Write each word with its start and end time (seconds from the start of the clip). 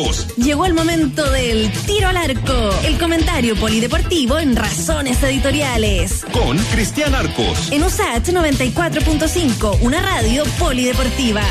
Arcos. 0.00 0.26
Llegó 0.36 0.66
el 0.66 0.74
momento 0.74 1.30
del 1.30 1.70
tiro 1.86 2.08
al 2.08 2.16
arco, 2.16 2.70
el 2.84 2.98
comentario 2.98 3.56
polideportivo 3.56 4.38
en 4.38 4.56
Razones 4.56 5.22
Editoriales. 5.22 6.24
Con 6.32 6.56
Cristian 6.58 7.14
Arcos. 7.14 7.70
En 7.70 7.82
USAT 7.82 8.28
94.5, 8.28 9.78
una 9.82 10.00
radio 10.00 10.44
polideportiva. 10.58 11.42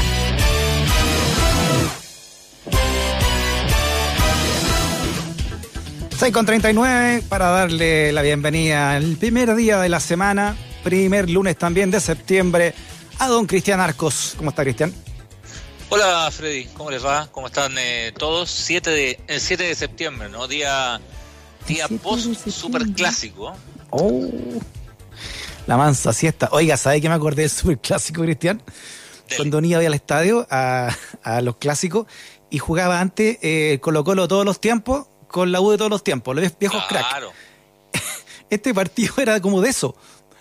Seis 6.17 6.33
con 6.33 6.45
39 6.45 7.23
para 7.29 7.49
darle 7.49 8.11
la 8.11 8.21
bienvenida 8.21 8.93
al 8.93 9.15
primer 9.15 9.55
día 9.55 9.79
de 9.79 9.89
la 9.89 9.99
semana, 9.99 10.55
primer 10.83 11.29
lunes 11.29 11.57
también 11.57 11.91
de 11.91 11.99
septiembre, 11.99 12.73
a 13.19 13.27
don 13.27 13.45
Cristian 13.45 13.79
Arcos. 13.79 14.33
¿Cómo 14.37 14.49
está 14.49 14.63
Cristian? 14.63 14.93
Hola 15.91 16.29
Freddy, 16.31 16.65
¿cómo 16.65 16.91
les 16.91 17.03
va? 17.03 17.27
¿Cómo 17.31 17.47
están 17.47 17.75
eh, 17.79 18.13
todos? 18.15 18.51
7 18.51 18.89
de, 18.91 19.19
el 19.27 19.41
7 19.41 19.63
de 19.63 19.75
septiembre, 19.75 20.29
¿no? 20.29 20.47
Día, 20.47 21.01
día 21.67 21.87
post 22.03 22.47
super 22.47 22.83
clásico. 22.93 23.55
Oh, 23.89 24.29
la 25.65 25.77
mansa 25.77 26.13
siesta. 26.13 26.49
Oiga, 26.51 26.77
¿sabe 26.77 27.01
que 27.01 27.09
me 27.09 27.15
acordé 27.15 27.41
del 27.43 27.49
super 27.51 27.79
clásico, 27.79 28.21
Cristian? 28.21 28.61
Cuando 29.35 29.59
iba 29.61 29.79
al 29.79 29.93
estadio 29.93 30.47
a, 30.49 30.95
a, 31.23 31.41
los 31.41 31.57
clásicos 31.57 32.05
y 32.49 32.59
jugaba 32.59 32.99
antes 32.99 33.37
eh, 33.41 33.79
Colo 33.81 34.03
Colo 34.03 34.27
todos 34.27 34.45
los 34.45 34.59
tiempos 34.59 35.07
con 35.27 35.51
la 35.51 35.61
U 35.61 35.71
de 35.71 35.77
todos 35.77 35.91
los 35.91 36.03
tiempos, 36.03 36.35
los 36.35 36.57
viejos 36.57 36.83
Claro. 36.87 37.31
crack. 37.91 38.03
Este 38.49 38.73
partido 38.73 39.13
era 39.17 39.39
como 39.41 39.61
de 39.61 39.69
eso, 39.69 39.95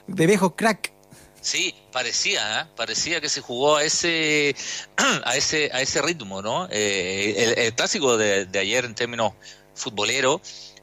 de 0.07 0.27
viejos 0.27 0.53
crack. 0.57 0.93
Sí, 1.41 1.75
parecía, 1.93 2.61
¿eh? 2.61 2.67
parecía 2.77 3.21
que 3.21 3.29
se 3.29 3.41
jugó 3.41 3.77
a 3.77 3.85
ese, 3.85 4.55
a 5.25 5.37
ese, 5.37 5.71
a 5.73 5.81
ese 5.81 6.03
ritmo, 6.03 6.43
¿no? 6.43 6.69
Eh, 6.71 7.35
el, 7.37 7.59
el, 7.59 7.75
clásico 7.75 8.17
de, 8.17 8.47
de, 8.47 8.59
ayer 8.59 8.85
en 8.85 8.95
términos 8.95 9.35
futboleros 9.75 10.41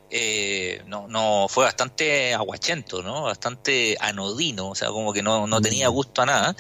eh, 0.09 0.81
no, 0.88 1.07
no 1.07 1.47
fue 1.49 1.65
bastante 1.65 2.33
aguachento, 2.33 3.02
¿no? 3.02 3.23
Bastante 3.23 3.97
anodino, 3.99 4.69
o 4.69 4.75
sea, 4.75 4.89
como 4.89 5.11
que 5.11 5.21
no, 5.21 5.47
no 5.47 5.59
tenía 5.61 5.88
gusto 5.89 6.21
a 6.21 6.25
nada. 6.25 6.55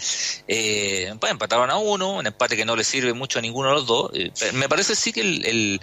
Eh, 0.47 1.13
pues 1.19 1.31
empataron 1.31 1.69
a 1.69 1.77
uno, 1.77 2.15
un 2.15 2.27
empate 2.27 2.57
que 2.57 2.65
no 2.65 2.75
le 2.75 2.83
sirve 2.83 3.13
mucho 3.13 3.39
a 3.39 3.41
ninguno 3.41 3.69
de 3.69 3.75
los 3.75 3.85
dos. 3.85 4.11
Eh, 4.13 4.31
me 4.53 4.67
parece 4.67 4.95
sí 4.95 5.13
que 5.13 5.21
el, 5.21 5.45
el, 5.45 5.81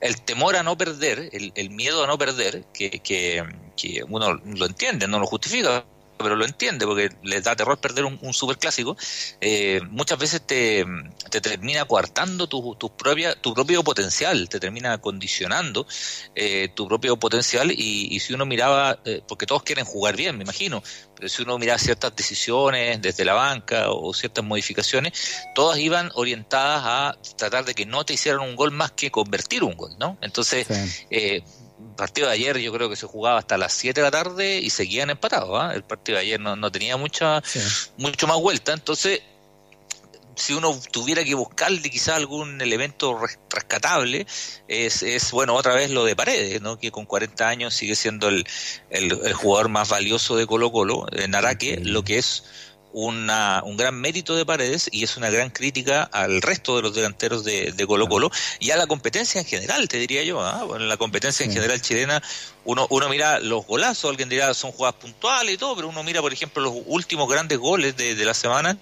el, 0.00 0.20
temor 0.22 0.56
a 0.56 0.62
no 0.62 0.78
perder, 0.78 1.28
el, 1.32 1.52
el 1.56 1.70
miedo 1.70 2.04
a 2.04 2.06
no 2.06 2.16
perder, 2.16 2.64
que, 2.72 2.90
que, 3.00 3.44
que 3.76 4.04
uno 4.08 4.34
lo 4.34 4.66
entiende, 4.66 5.08
no 5.08 5.18
lo 5.18 5.26
justifica, 5.26 5.84
pero 6.22 6.36
lo 6.36 6.44
entiende 6.44 6.86
porque 6.86 7.10
les 7.22 7.44
da 7.44 7.56
terror 7.56 7.78
perder 7.78 8.04
un, 8.04 8.18
un 8.22 8.32
superclásico, 8.32 8.96
eh, 9.40 9.80
muchas 9.90 10.18
veces 10.18 10.42
te, 10.46 10.84
te 11.30 11.40
termina 11.40 11.84
coartando 11.84 12.48
tu, 12.48 12.74
tu, 12.76 12.94
propia, 12.96 13.34
tu 13.34 13.54
propio 13.54 13.82
potencial, 13.82 14.48
te 14.48 14.60
termina 14.60 14.98
condicionando 14.98 15.86
eh, 16.34 16.68
tu 16.74 16.88
propio 16.88 17.18
potencial 17.18 17.70
y, 17.70 18.08
y 18.10 18.20
si 18.20 18.34
uno 18.34 18.46
miraba, 18.46 19.00
eh, 19.04 19.22
porque 19.26 19.46
todos 19.46 19.62
quieren 19.62 19.84
jugar 19.84 20.16
bien, 20.16 20.36
me 20.36 20.44
imagino, 20.44 20.82
pero 21.14 21.28
si 21.28 21.42
uno 21.42 21.58
miraba 21.58 21.78
ciertas 21.78 22.14
decisiones 22.14 23.00
desde 23.00 23.24
la 23.24 23.34
banca 23.34 23.90
o 23.90 24.12
ciertas 24.14 24.44
modificaciones, 24.44 25.12
todas 25.54 25.78
iban 25.78 26.10
orientadas 26.14 26.82
a 26.84 27.18
tratar 27.36 27.64
de 27.64 27.74
que 27.74 27.86
no 27.86 28.04
te 28.04 28.14
hicieran 28.14 28.40
un 28.40 28.56
gol 28.56 28.70
más 28.70 28.92
que 28.92 29.10
convertir 29.10 29.64
un 29.64 29.76
gol, 29.76 29.92
¿no? 29.98 30.18
Entonces, 30.20 30.66
sí. 30.66 31.44
Partido 31.96 32.28
de 32.28 32.34
ayer 32.34 32.58
yo 32.58 32.72
creo 32.72 32.88
que 32.88 32.96
se 32.96 33.06
jugaba 33.06 33.38
hasta 33.38 33.58
las 33.58 33.72
7 33.72 34.00
de 34.00 34.04
la 34.04 34.10
tarde 34.10 34.58
y 34.58 34.70
seguían 34.70 35.10
empatados. 35.10 35.72
¿eh? 35.72 35.76
El 35.76 35.84
partido 35.84 36.16
de 36.16 36.24
ayer 36.24 36.40
no, 36.40 36.56
no 36.56 36.70
tenía 36.72 36.96
mucha 36.96 37.42
sí. 37.44 37.60
mucho 37.96 38.26
más 38.26 38.38
vuelta. 38.38 38.72
Entonces, 38.72 39.20
si 40.40 40.54
uno 40.54 40.78
tuviera 40.90 41.22
que 41.22 41.34
buscarle 41.34 41.90
quizás 41.90 42.16
algún 42.16 42.60
elemento 42.60 43.18
rescatable, 43.50 44.26
es, 44.68 45.02
es 45.02 45.30
bueno, 45.32 45.54
otra 45.54 45.74
vez 45.74 45.90
lo 45.90 46.04
de 46.04 46.16
Paredes, 46.16 46.62
¿no? 46.62 46.78
que 46.78 46.90
con 46.90 47.04
40 47.04 47.46
años 47.46 47.74
sigue 47.74 47.94
siendo 47.94 48.28
el, 48.28 48.46
el, 48.88 49.12
el 49.24 49.34
jugador 49.34 49.68
más 49.68 49.88
valioso 49.90 50.36
de 50.36 50.46
Colo 50.46 50.72
Colo, 50.72 51.06
en 51.12 51.34
Araque, 51.34 51.78
lo 51.82 52.02
que 52.04 52.18
es 52.18 52.44
una, 52.92 53.62
un 53.64 53.76
gran 53.76 53.94
mérito 54.00 54.34
de 54.34 54.44
Paredes 54.44 54.88
y 54.92 55.04
es 55.04 55.16
una 55.16 55.30
gran 55.30 55.50
crítica 55.50 56.02
al 56.02 56.42
resto 56.42 56.76
de 56.76 56.82
los 56.82 56.94
delanteros 56.94 57.44
de, 57.44 57.72
de 57.72 57.86
Colo 57.86 58.08
Colo 58.08 58.30
y 58.58 58.70
a 58.70 58.76
la 58.76 58.86
competencia 58.86 59.40
en 59.40 59.46
general, 59.46 59.88
te 59.88 59.98
diría 59.98 60.22
yo. 60.24 60.46
¿eh? 60.46 60.64
Bueno, 60.66 60.86
la 60.86 60.96
competencia 60.96 61.44
en 61.44 61.52
general 61.52 61.80
chilena, 61.80 62.22
uno, 62.64 62.86
uno 62.90 63.08
mira 63.08 63.38
los 63.38 63.66
golazos, 63.66 64.10
alguien 64.10 64.28
dirá 64.28 64.54
son 64.54 64.72
jugadas 64.72 64.96
puntuales 64.96 65.54
y 65.54 65.58
todo, 65.58 65.76
pero 65.76 65.88
uno 65.88 66.02
mira, 66.02 66.20
por 66.20 66.32
ejemplo, 66.32 66.62
los 66.62 66.74
últimos 66.86 67.28
grandes 67.28 67.58
goles 67.58 67.96
de, 67.96 68.14
de 68.14 68.24
la 68.24 68.34
semana. 68.34 68.76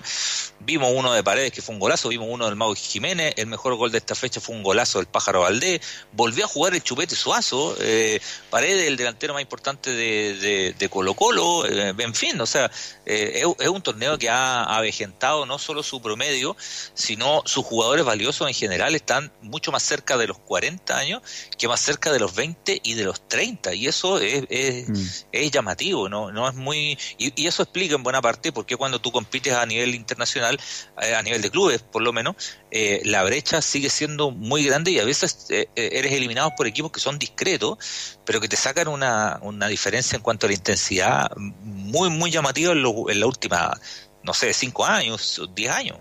Vimos 0.61 0.93
uno 0.95 1.13
de 1.13 1.23
Paredes 1.23 1.53
que 1.53 1.63
fue 1.63 1.75
un 1.75 1.81
golazo, 1.81 2.09
vimos 2.09 2.29
uno 2.31 2.47
del 2.47 2.57
Mago 2.57 2.75
Jiménez, 2.75 3.35
el 3.37 3.47
mejor 3.47 3.77
gol 3.77 3.91
de 3.91 3.99
esta 3.99 4.15
fecha 4.15 4.41
fue 4.41 4.55
un 4.55 4.63
golazo 4.63 4.99
del 4.99 5.07
Pájaro 5.07 5.41
Valdés, 5.41 5.81
volvió 6.13 6.45
a 6.45 6.49
jugar 6.49 6.75
el 6.75 6.83
Chupete 6.83 7.15
Suazo, 7.17 7.77
eh, 7.81 8.21
Paredes, 8.51 8.87
el 8.87 8.97
delantero 8.97 9.33
más 9.35 9.43
importante 9.43 9.91
de, 9.91 10.35
de, 10.35 10.75
de 10.79 10.89
Colo 10.89 11.15
Colo, 11.15 11.65
eh, 11.67 11.95
en 11.97 12.15
fin, 12.15 12.39
o 12.41 12.47
sea, 12.47 12.71
eh, 13.07 13.43
es, 13.43 13.65
es 13.65 13.69
un 13.69 13.81
torneo 13.81 13.98
torneo 13.99 14.17
que 14.17 14.31
ha 14.31 14.63
avejentado 14.63 15.45
no 15.45 15.59
solo 15.59 15.83
su 15.83 16.01
promedio, 16.01 16.57
sino 16.95 17.43
sus 17.47 17.65
jugadores 17.65 18.05
valiosos 18.05 18.47
en 18.47 18.55
general 18.55 18.95
están 18.95 19.33
mucho 19.43 19.73
más 19.73 19.83
cerca 19.83 20.17
de 20.17 20.29
los 20.29 20.39
40 20.39 20.97
años 20.97 21.23
que 21.59 21.67
más 21.67 21.81
cerca 21.81 22.13
de 22.13 22.21
los 22.21 22.35
20 22.35 22.81
y 22.85 22.95
de 22.95 23.05
los 23.05 23.27
30. 23.27 23.75
Y 23.75 23.89
eso 23.89 24.21
es, 24.21 24.45
es, 24.51 24.89
mm. 24.89 25.27
es 25.33 25.51
llamativo, 25.51 26.09
¿no? 26.09 26.31
no 26.31 26.49
es 26.49 26.55
muy 26.55 26.97
y, 27.19 27.33
y, 27.35 27.47
eso 27.49 27.65
explica 27.65 27.97
en 27.97 28.05
buena 28.05 28.23
parte 28.23 28.53
por 28.53 28.67
qué 28.67 28.77
cuando 28.77 29.01
tú 29.01 29.11
compites 29.11 29.53
a 29.53 29.67
nivel 29.67 29.95
internacional, 29.95 30.59
eh, 31.03 31.15
a 31.15 31.23
nivel 31.23 31.43
de 31.43 31.51
clubes 31.51 31.83
por 31.83 32.03
lo 32.03 32.13
menos, 32.13 32.37
eh, 32.71 33.01
la 33.05 33.25
brecha 33.25 33.61
sigue 33.63 33.91
siendo 33.91 34.31
muy 34.31 34.65
grande 34.65 34.93
y 34.93 35.01
a 35.01 35.05
veces 35.05 35.47
eh, 35.49 35.69
eres 35.75 36.13
eliminado 36.13 36.55
por 36.57 36.69
equipos 36.69 36.93
que 36.93 37.01
son 37.01 37.19
discretos, 37.19 37.79
pero 38.25 38.41
que 38.41 38.49
te 38.49 38.57
sacan 38.57 38.87
una, 38.87 39.41
una 39.43 39.67
diferencia 39.67 40.15
en 40.15 40.23
cuanto 40.23 40.47
a 40.47 40.51
la 40.51 40.55
intensidad 40.55 41.31
muy, 41.37 42.11
muy 42.11 42.31
llamativa 42.31 42.73
en, 42.73 42.83
lo, 42.83 43.11
en 43.11 43.21
la 43.21 43.27
última 43.27 43.79
no 44.23 44.35
sé, 44.35 44.53
cinco 44.53 44.85
años, 44.85 45.41
diez 45.55 45.71
años. 45.71 45.97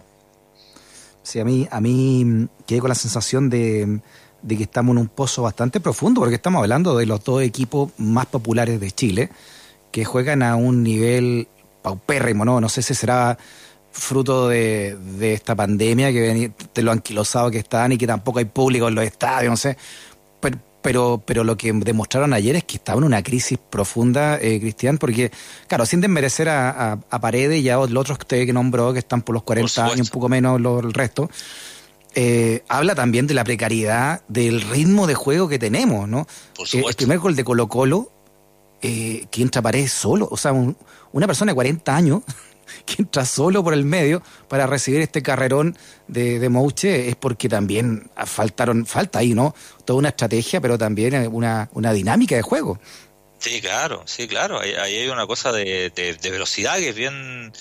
Sí, 1.23 1.39
a 1.39 1.45
mí, 1.45 1.67
a 1.69 1.81
mí 1.81 2.47
quedé 2.65 2.79
con 2.79 2.89
la 2.89 2.95
sensación 2.95 3.49
de, 3.49 3.99
de, 4.41 4.57
que 4.57 4.63
estamos 4.63 4.93
en 4.93 4.99
un 4.99 5.07
pozo 5.09 5.41
bastante 5.41 5.79
profundo, 5.79 6.21
porque 6.21 6.35
estamos 6.35 6.61
hablando 6.61 6.97
de 6.97 7.05
los 7.05 7.23
dos 7.23 7.41
equipos 7.41 7.91
más 7.97 8.27
populares 8.27 8.79
de 8.79 8.91
Chile, 8.91 9.29
que 9.91 10.05
juegan 10.05 10.41
a 10.41 10.55
un 10.55 10.83
nivel 10.83 11.47
paupérrimo, 11.81 12.45
¿no? 12.45 12.61
No 12.61 12.69
sé 12.69 12.81
si 12.81 12.95
será 12.95 13.37
fruto 13.91 14.47
de, 14.47 14.95
de 14.95 15.33
esta 15.33 15.55
pandemia, 15.55 16.11
que 16.11 16.51
de 16.73 16.81
lo 16.81 16.91
anquilosado 16.91 17.51
que 17.51 17.59
están 17.59 17.91
y 17.91 17.97
que 17.97 18.07
tampoco 18.07 18.39
hay 18.39 18.45
público 18.45 18.87
en 18.87 18.95
los 18.95 19.03
estadios, 19.03 19.49
no 19.49 19.57
sé. 19.57 19.77
Pero, 20.87 21.21
pero, 21.25 21.43
lo 21.43 21.57
que 21.57 21.73
demostraron 21.73 22.33
ayer 22.33 22.55
es 22.55 22.63
que 22.63 22.77
estaban 22.77 23.03
en 23.03 23.07
una 23.07 23.21
crisis 23.21 23.57
profunda, 23.57 24.39
eh, 24.41 24.57
Cristian, 24.61 24.97
porque, 24.97 25.31
claro, 25.67 25.85
sin 25.85 25.99
desmerecer 25.99 26.47
a, 26.47 26.93
a, 26.93 26.99
a 27.09 27.19
Paredes 27.19 27.61
y 27.61 27.67
a 27.67 27.75
los 27.75 27.89
otros 27.89 28.17
que 28.17 28.23
usted 28.23 28.45
que 28.45 28.53
nombró, 28.53 28.93
que 28.93 28.99
están 28.99 29.21
por 29.21 29.33
los 29.33 29.43
40 29.43 29.83
por 29.83 29.93
años, 29.93 30.07
un 30.07 30.11
poco 30.13 30.29
menos 30.29 30.61
lo, 30.61 30.79
el 30.79 30.93
resto, 30.93 31.29
eh, 32.15 32.63
habla 32.69 32.95
también 32.95 33.27
de 33.27 33.33
la 33.33 33.43
precariedad 33.43 34.21
del 34.29 34.61
ritmo 34.61 35.07
de 35.07 35.15
juego 35.15 35.49
que 35.49 35.59
tenemos, 35.59 36.07
¿no? 36.07 36.25
Eh, 36.71 36.83
el 36.87 36.95
primer 36.95 37.19
gol 37.19 37.35
de 37.35 37.43
Colo 37.43 37.67
Colo, 37.67 38.09
eh, 38.81 39.25
que 39.29 39.41
entra 39.41 39.61
Paredes 39.61 39.91
solo, 39.91 40.29
o 40.31 40.37
sea, 40.37 40.53
un, 40.53 40.77
una 41.11 41.27
persona 41.27 41.51
de 41.51 41.55
40 41.55 41.93
años 41.93 42.21
que 42.85 43.01
entra 43.01 43.25
solo 43.25 43.63
por 43.63 43.73
el 43.73 43.85
medio 43.85 44.21
para 44.47 44.67
recibir 44.67 45.01
este 45.01 45.21
carrerón 45.21 45.77
de, 46.07 46.39
de 46.39 46.49
Mouche 46.49 47.09
es 47.09 47.15
porque 47.15 47.49
también 47.49 48.09
faltaron, 48.25 48.85
falta 48.85 49.19
ahí, 49.19 49.33
¿no? 49.33 49.55
Toda 49.85 49.99
una 49.99 50.09
estrategia, 50.09 50.61
pero 50.61 50.77
también 50.77 51.27
una, 51.31 51.69
una 51.73 51.93
dinámica 51.93 52.35
de 52.35 52.41
juego. 52.41 52.79
Sí, 53.39 53.61
claro, 53.61 54.03
sí, 54.05 54.27
claro. 54.27 54.59
Ahí, 54.59 54.73
hay 54.73 55.09
una 55.09 55.27
cosa 55.27 55.51
de, 55.51 55.91
de, 55.95 56.31
velocidad 56.31 56.77
que 56.77 56.89
es 56.89 56.95
bien 56.95 57.51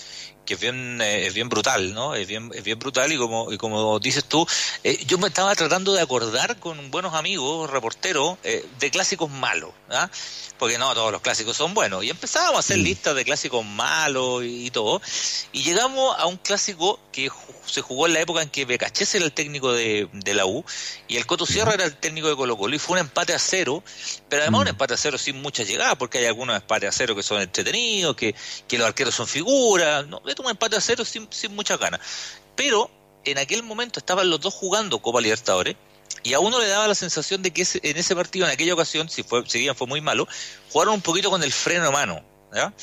que 0.47 0.55
es 0.55 0.59
bien 0.59 0.99
eh, 1.01 1.27
es 1.27 1.33
bien 1.33 1.49
brutal, 1.49 1.93
¿no? 1.93 2.15
Es 2.15 2.25
bien 2.25 2.49
es 2.55 2.63
bien 2.63 2.79
brutal 2.79 3.11
y 3.11 3.17
como 3.17 3.51
y 3.51 3.57
como 3.57 3.99
dices 3.99 4.23
tú, 4.23 4.47
eh, 4.83 5.03
yo 5.05 5.19
me 5.19 5.27
estaba 5.27 5.53
tratando 5.53 5.93
de 5.93 6.01
acordar 6.01 6.57
con 6.59 6.89
buenos 6.89 7.13
amigos 7.13 7.69
reporteros 7.69 8.37
eh, 8.43 8.65
de 8.79 8.89
clásicos 8.89 9.29
malos, 9.29 9.71
¿ah? 9.91 10.09
porque 10.57 10.77
no 10.77 10.93
todos 10.95 11.11
los 11.11 11.21
clásicos 11.21 11.55
son 11.55 11.73
buenos. 11.73 12.03
Y 12.03 12.09
empezábamos 12.09 12.55
a 12.55 12.59
hacer 12.59 12.77
listas 12.77 13.13
de 13.13 13.25
clásicos 13.25 13.65
malos 13.65 14.43
y, 14.43 14.67
y, 14.67 14.71
todo. 14.71 15.01
Y 15.51 15.63
llegamos 15.63 16.17
a 16.17 16.25
un 16.25 16.37
clásico 16.37 16.99
que 17.11 17.29
se 17.65 17.81
jugó 17.81 18.07
en 18.07 18.13
la 18.13 18.21
época 18.21 18.41
en 18.41 18.49
que 18.49 18.65
Becachés 18.65 19.13
era 19.15 19.25
el 19.25 19.33
técnico 19.33 19.73
de, 19.73 20.07
de 20.13 20.33
la 20.33 20.45
U 20.45 20.63
y 21.07 21.17
el 21.17 21.25
Coto 21.25 21.45
Sierra 21.45 21.73
era 21.73 21.83
el 21.83 21.95
técnico 21.95 22.29
de 22.29 22.35
Colo 22.35 22.57
Colo. 22.57 22.75
Y 22.75 22.79
fue 22.79 22.93
un 22.93 22.99
empate 22.99 23.33
a 23.33 23.39
cero, 23.39 23.83
pero 24.29 24.43
además 24.43 24.61
un 24.61 24.67
empate 24.69 24.93
a 24.93 24.97
cero 24.97 25.17
sin 25.17 25.41
mucha 25.41 25.63
llegada, 25.63 25.95
porque 25.95 26.19
hay 26.19 26.25
algunos 26.25 26.55
empates 26.55 26.89
a 26.89 26.91
cero 26.91 27.15
que 27.15 27.23
son 27.23 27.41
entretenidos, 27.41 28.15
que, 28.15 28.33
que 28.67 28.77
los 28.77 28.87
arqueros 28.87 29.13
son 29.13 29.27
figuras. 29.27 30.07
No, 30.07 30.21
un 30.39 30.49
empate 30.49 30.75
a 30.75 30.81
cero 30.81 31.05
sin, 31.05 31.27
sin 31.31 31.55
mucha 31.55 31.77
ganas. 31.77 32.01
Pero 32.55 32.89
en 33.23 33.37
aquel 33.37 33.63
momento 33.63 33.99
estaban 33.99 34.29
los 34.29 34.39
dos 34.39 34.53
jugando 34.53 34.99
Copa 34.99 35.21
Libertadores 35.21 35.75
y 36.23 36.33
a 36.33 36.39
uno 36.39 36.59
le 36.59 36.67
daba 36.67 36.87
la 36.87 36.95
sensación 36.95 37.41
de 37.41 37.51
que 37.51 37.61
ese, 37.63 37.79
en 37.83 37.97
ese 37.97 38.15
partido, 38.15 38.45
en 38.45 38.51
aquella 38.51 38.73
ocasión, 38.73 39.09
si, 39.09 39.23
fue, 39.23 39.43
si 39.47 39.59
bien 39.59 39.75
fue 39.75 39.87
muy 39.87 40.01
malo, 40.01 40.27
jugaron 40.71 40.95
un 40.95 41.01
poquito 41.01 41.29
con 41.29 41.43
el 41.43 41.51
freno 41.51 41.87
a 41.87 41.91
mano. 41.91 42.23
¿ya? 42.53 42.73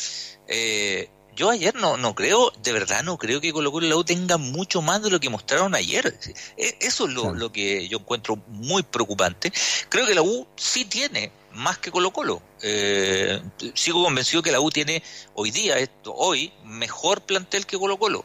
Eh, 0.48 1.08
yo 1.34 1.50
ayer 1.50 1.74
no, 1.74 1.96
no 1.96 2.14
creo, 2.14 2.52
de 2.62 2.72
verdad 2.72 3.02
no 3.02 3.18
creo 3.18 3.40
que 3.40 3.52
Colo 3.52 3.72
Colo 3.72 3.86
y 3.86 3.88
la 3.88 3.96
U 3.96 4.04
tengan 4.04 4.40
mucho 4.40 4.82
más 4.82 5.02
de 5.02 5.10
lo 5.10 5.18
que 5.18 5.28
mostraron 5.28 5.74
ayer. 5.74 6.18
E, 6.56 6.78
eso 6.80 7.06
es 7.06 7.12
lo, 7.12 7.34
lo 7.34 7.50
que 7.50 7.88
yo 7.88 7.98
encuentro 7.98 8.36
muy 8.48 8.82
preocupante. 8.82 9.52
Creo 9.88 10.06
que 10.06 10.14
la 10.14 10.22
U 10.22 10.46
sí 10.56 10.84
tiene 10.84 11.32
más 11.54 11.78
que 11.78 11.90
Colo 11.90 12.12
Colo. 12.12 12.42
Eh, 12.62 13.40
sigo 13.74 14.02
convencido 14.02 14.42
que 14.42 14.52
la 14.52 14.60
U 14.60 14.70
tiene 14.70 15.02
hoy 15.34 15.50
día, 15.50 15.76
hoy, 16.06 16.52
mejor 16.64 17.22
plantel 17.22 17.66
que 17.66 17.78
Colo 17.78 17.98
Colo, 17.98 18.24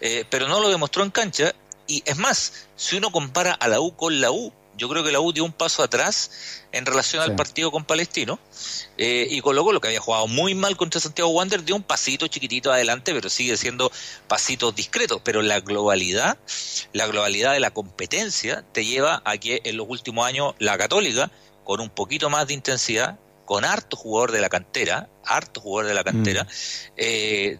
eh, 0.00 0.24
pero 0.30 0.48
no 0.48 0.60
lo 0.60 0.68
demostró 0.68 1.04
en 1.04 1.10
cancha. 1.10 1.54
Y 1.86 2.02
es 2.06 2.16
más, 2.18 2.68
si 2.76 2.96
uno 2.96 3.10
compara 3.10 3.52
a 3.52 3.68
la 3.68 3.80
U 3.80 3.94
con 3.96 4.20
la 4.20 4.30
U, 4.30 4.52
yo 4.76 4.88
creo 4.88 5.04
que 5.04 5.12
la 5.12 5.20
U 5.20 5.30
dio 5.32 5.44
un 5.44 5.52
paso 5.52 5.82
atrás 5.82 6.62
en 6.72 6.86
relación 6.86 7.22
al 7.22 7.34
partido 7.34 7.70
con 7.70 7.84
Palestino. 7.84 8.38
Eh, 8.96 9.26
y 9.28 9.40
Colo 9.42 9.62
Colo, 9.62 9.78
que 9.78 9.88
había 9.88 10.00
jugado 10.00 10.26
muy 10.26 10.54
mal 10.54 10.76
contra 10.76 11.00
Santiago 11.00 11.30
Wander, 11.30 11.64
dio 11.64 11.76
un 11.76 11.82
pasito 11.82 12.28
chiquitito 12.28 12.72
adelante, 12.72 13.12
pero 13.12 13.28
sigue 13.28 13.58
siendo 13.58 13.92
pasitos 14.26 14.74
discretos. 14.74 15.20
Pero 15.22 15.42
la 15.42 15.60
globalidad, 15.60 16.38
la 16.94 17.06
globalidad 17.06 17.52
de 17.52 17.60
la 17.60 17.72
competencia, 17.72 18.64
te 18.72 18.86
lleva 18.86 19.20
a 19.26 19.36
que 19.36 19.60
en 19.64 19.76
los 19.76 19.86
últimos 19.86 20.26
años 20.26 20.54
la 20.58 20.78
Católica, 20.78 21.30
con 21.70 21.78
un 21.78 21.90
poquito 21.90 22.28
más 22.28 22.48
de 22.48 22.54
intensidad, 22.54 23.16
con 23.44 23.64
harto 23.64 23.96
jugador 23.96 24.32
de 24.32 24.40
la 24.40 24.48
cantera, 24.48 25.08
harto 25.24 25.60
jugador 25.60 25.86
de 25.86 25.94
la 25.94 26.02
cantera, 26.02 26.42
mm. 26.42 26.48
eh, 26.96 27.58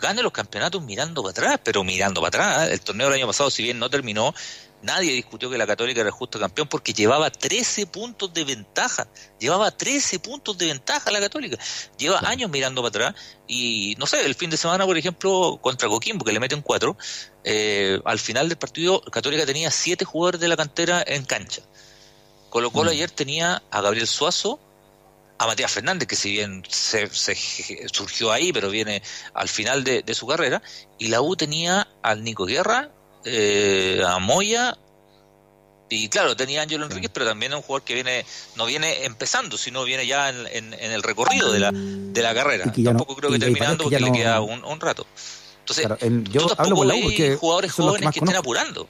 gane 0.00 0.24
los 0.24 0.32
campeonatos 0.32 0.82
mirando 0.82 1.22
para 1.22 1.30
atrás, 1.30 1.60
pero 1.62 1.84
mirando 1.84 2.20
para 2.20 2.46
atrás. 2.46 2.70
El 2.72 2.80
torneo 2.80 3.06
del 3.06 3.14
año 3.14 3.28
pasado, 3.28 3.50
si 3.52 3.62
bien 3.62 3.78
no 3.78 3.88
terminó, 3.88 4.34
Nadie 4.84 5.12
discutió 5.12 5.48
que 5.48 5.56
la 5.56 5.66
Católica 5.66 6.00
era 6.00 6.08
el 6.08 6.14
justo 6.14 6.38
campeón 6.38 6.68
porque 6.68 6.92
llevaba 6.92 7.30
13 7.30 7.86
puntos 7.86 8.34
de 8.34 8.44
ventaja. 8.44 9.08
Llevaba 9.40 9.70
13 9.70 10.18
puntos 10.18 10.58
de 10.58 10.66
ventaja 10.66 11.10
la 11.10 11.20
Católica. 11.20 11.56
Lleva 11.96 12.18
años 12.18 12.50
mirando 12.50 12.82
para 12.82 12.88
atrás 12.90 13.14
y 13.46 13.94
no 13.98 14.06
sé, 14.06 14.26
el 14.26 14.34
fin 14.34 14.50
de 14.50 14.58
semana, 14.58 14.84
por 14.84 14.98
ejemplo, 14.98 15.58
contra 15.62 15.88
Coquimbo, 15.88 16.22
que 16.22 16.32
le 16.32 16.40
meten 16.40 16.60
4, 16.60 16.98
eh, 17.44 17.98
al 18.04 18.18
final 18.18 18.50
del 18.50 18.58
partido 18.58 19.00
Católica 19.00 19.46
tenía 19.46 19.70
7 19.70 20.04
jugadores 20.04 20.40
de 20.42 20.48
la 20.48 20.56
cantera 20.58 21.02
en 21.06 21.24
cancha. 21.24 21.62
Colo 22.54 22.70
Colo 22.70 22.90
mm. 22.90 22.94
ayer 22.94 23.10
tenía 23.10 23.64
a 23.68 23.80
Gabriel 23.80 24.06
Suazo, 24.06 24.60
a 25.38 25.46
Matías 25.48 25.72
Fernández, 25.72 26.06
que 26.06 26.14
si 26.14 26.30
bien 26.30 26.62
se, 26.68 27.08
surgió 27.92 28.30
ahí, 28.30 28.52
pero 28.52 28.70
viene 28.70 29.02
al 29.34 29.48
final 29.48 29.82
de, 29.82 30.04
de, 30.04 30.14
su 30.14 30.24
carrera, 30.28 30.62
y 30.96 31.08
la 31.08 31.20
U 31.20 31.34
tenía 31.34 31.88
al 32.00 32.22
Nico 32.22 32.46
Guerra, 32.46 32.90
eh, 33.24 34.00
a 34.06 34.20
Moya 34.20 34.78
y 35.88 36.08
claro, 36.08 36.36
tenía 36.36 36.62
Ángelo 36.62 36.84
Enríquez, 36.84 37.10
pero 37.12 37.26
también 37.26 37.50
es 37.50 37.56
un 37.56 37.62
jugador 37.62 37.82
que 37.82 37.94
viene 37.94 38.24
no 38.54 38.66
viene 38.66 39.04
empezando, 39.04 39.58
sino 39.58 39.82
viene 39.82 40.06
ya 40.06 40.28
en, 40.28 40.74
el 40.74 41.02
recorrido 41.02 41.50
de 41.50 41.58
la, 41.58 41.72
de 41.72 42.22
la 42.22 42.34
carrera. 42.34 42.72
Tampoco 42.72 43.16
creo 43.16 43.32
que 43.32 43.40
terminando 43.40 43.82
porque 43.82 43.98
le 43.98 44.12
queda 44.12 44.40
un, 44.40 44.80
rato. 44.80 45.08
Entonces, 45.58 45.88
yo 46.30 46.46
hablo 46.56 46.76
por 46.76 46.86
la 46.86 46.94
U 46.94 47.02
porque 47.02 47.34
jugadores 47.34 47.72
jóvenes 47.72 48.12
que, 48.12 48.20
estén 48.20 48.36
apurando. 48.36 48.88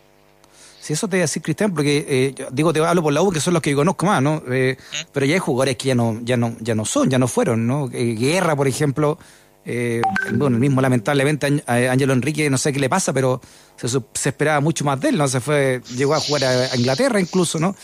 Si 0.85 0.93
eso 0.93 1.09
te 1.09 1.17
voy 1.17 1.21
a 1.21 1.23
decir, 1.23 1.41
Cristian, 1.41 1.73
porque 1.73 2.05
eh, 2.07 2.47
digo, 2.53 2.71
te 2.71 2.85
hablo 2.85 3.03
por 3.03 3.11
la 3.11 3.23
U, 3.23 3.31
que 3.33 3.41
son 3.41 3.55
los 3.55 3.63
que 3.63 3.75
conozco 3.75 4.05
más, 4.05 4.21
¿no? 4.21 4.43
Eh, 4.51 4.77
¿Mm? 4.79 4.97
Pero 5.15 5.25
ya 5.25 5.33
hay 5.33 5.39
jugadores 5.39 5.79
que 5.79 5.89
ya 5.89 5.95
no, 5.95 6.21
ya 6.23 6.37
no, 6.37 6.59
ya 6.61 6.75
no 6.75 6.85
son, 6.85 7.09
ya 7.09 7.19
no 7.19 7.27
fueron, 7.27 7.67
¿no? 7.67 7.89
Guerra, 7.89 8.55
por 8.55 8.69
ejemplo, 8.69 9.19
eh, 9.65 10.03
bueno, 10.35 10.57
el 10.57 10.61
mismo 10.61 10.83
lamentablemente 10.83 11.65
Ángelo 11.67 12.13
Enrique, 12.13 12.51
no 12.51 12.59
sé 12.59 12.71
qué 12.71 12.81
le 12.81 12.91
pasa, 12.91 13.15
pero 13.15 13.41
se, 13.77 14.29
esperaba 14.29 14.61
mucho 14.61 14.85
más 14.85 15.01
de 15.01 15.09
él, 15.09 15.17
¿no? 15.17 15.27
Se 15.27 15.41
fue, 15.41 15.81
llegó 15.97 16.17
a 16.17 16.21
jugar 16.21 16.45
a, 16.45 16.77
Inglaterra 16.77 17.19
incluso, 17.19 17.59
¿no? 17.59 17.75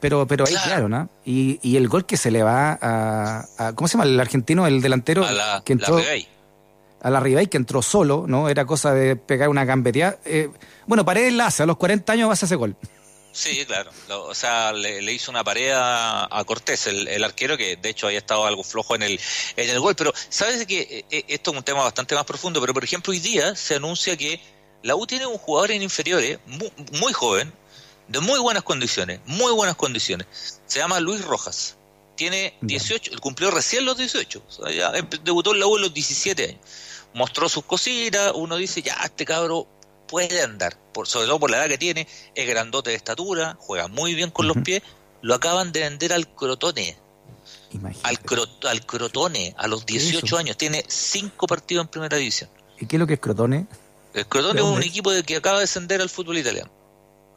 Pero, 0.00 0.26
pero 0.26 0.46
ahí 0.46 0.54
claro, 0.54 0.88
¿no? 0.88 1.10
Y, 1.26 1.60
y 1.60 1.76
el 1.76 1.86
gol 1.86 2.06
que 2.06 2.16
se 2.16 2.30
le 2.30 2.42
va 2.42 2.78
a, 2.80 3.72
¿cómo 3.74 3.88
se 3.88 3.98
llama? 3.98 4.04
El 4.04 4.18
argentino, 4.18 4.66
el 4.66 4.80
delantero 4.80 5.26
que 5.66 5.74
entró 5.74 6.00
a 7.02 7.10
la 7.10 7.20
Ribey, 7.20 7.48
que 7.48 7.56
entró 7.56 7.82
solo, 7.82 8.24
¿no? 8.28 8.48
Era 8.48 8.64
cosa 8.64 8.94
de 8.94 9.16
pegar 9.16 9.48
una 9.48 9.64
gambeteada. 9.64 10.18
Eh, 10.24 10.48
bueno, 10.86 11.04
Paredes 11.04 11.32
la 11.32 11.46
hace, 11.46 11.64
a 11.64 11.66
los 11.66 11.76
40 11.76 12.12
años 12.12 12.28
vas 12.28 12.42
a 12.42 12.46
ese 12.46 12.56
gol. 12.56 12.76
Sí, 13.32 13.64
claro. 13.64 13.90
o 14.10 14.34
sea, 14.34 14.72
le, 14.74 15.10
hizo 15.10 15.30
una 15.30 15.42
pared 15.42 15.72
a, 15.74 16.42
Cortés, 16.46 16.86
el, 16.86 17.24
arquero, 17.24 17.56
que 17.56 17.76
de 17.76 17.88
hecho 17.88 18.06
había 18.06 18.18
estado 18.18 18.44
algo 18.44 18.62
flojo 18.62 18.94
en 18.94 19.02
el, 19.02 19.18
en 19.56 19.70
el 19.70 19.80
gol. 19.80 19.96
Pero, 19.96 20.12
¿sabes 20.28 20.66
que 20.66 20.80
eh, 20.80 21.04
eh, 21.10 21.24
esto 21.28 21.50
es 21.50 21.56
un 21.56 21.62
tema 21.62 21.82
bastante 21.82 22.14
más 22.14 22.24
profundo? 22.24 22.60
Pero, 22.60 22.74
por 22.74 22.84
ejemplo, 22.84 23.10
hoy 23.10 23.20
día 23.20 23.56
se 23.56 23.76
anuncia 23.76 24.18
que 24.18 24.38
la 24.82 24.96
U 24.96 25.06
tiene 25.06 25.26
un 25.26 25.38
jugador 25.38 25.70
en 25.70 25.82
inferiores, 25.82 26.38
muy, 26.92 27.12
joven, 27.14 27.52
de 28.08 28.20
muy 28.20 28.38
buenas 28.38 28.64
condiciones, 28.64 29.20
muy 29.24 29.52
buenas 29.52 29.76
condiciones. 29.76 30.26
Se 30.66 30.80
llama 30.80 31.00
Luis 31.00 31.24
Rojas. 31.24 31.78
Tiene 32.16 32.54
18, 32.60 33.12
cumplió 33.20 33.50
recién 33.50 33.86
los 33.86 33.96
18. 33.96 34.42
O 34.46 34.52
sea, 34.52 34.70
ya 34.70 34.92
debutó 35.24 35.54
en 35.54 35.60
la 35.60 35.66
U 35.66 35.78
a 35.78 35.80
los 35.80 35.94
17 35.94 36.44
años. 36.44 36.60
Mostró 37.14 37.48
sus 37.48 37.64
cositas, 37.64 38.32
uno 38.34 38.56
dice, 38.56 38.82
ya, 38.82 38.94
este 39.04 39.24
cabro 39.24 39.66
puede 40.08 40.42
andar, 40.42 40.76
por, 40.92 41.08
sobre 41.08 41.26
todo 41.26 41.40
por 41.40 41.50
la 41.50 41.58
edad 41.58 41.68
que 41.68 41.78
tiene, 41.78 42.06
es 42.34 42.46
grandote 42.46 42.90
de 42.90 42.96
estatura, 42.96 43.56
juega 43.58 43.88
muy 43.88 44.14
bien 44.14 44.30
con 44.30 44.46
los 44.46 44.58
pies, 44.58 44.82
lo 45.22 45.34
acaban 45.34 45.72
de 45.72 45.80
vender 45.80 46.12
al 46.12 46.28
Crotone. 46.34 46.96
Al, 48.02 48.18
al 48.68 48.86
Crotone, 48.86 49.54
a 49.56 49.66
los 49.66 49.86
18 49.86 50.36
años, 50.36 50.56
tiene 50.56 50.84
5 50.86 51.46
partidos 51.46 51.84
en 51.84 51.88
primera 51.88 52.16
división. 52.16 52.50
¿Y 52.78 52.86
qué 52.86 52.96
es 52.96 53.00
lo 53.00 53.06
que 53.06 53.14
es 53.14 53.20
Crotone? 53.20 53.66
El 54.12 54.26
Crotone 54.26 54.60
es 54.60 54.66
un 54.66 54.82
equipo 54.82 55.10
de 55.10 55.22
que 55.22 55.36
acaba 55.36 55.58
de 55.58 55.64
ascender 55.64 56.02
al 56.02 56.10
fútbol 56.10 56.38
italiano. 56.38 56.70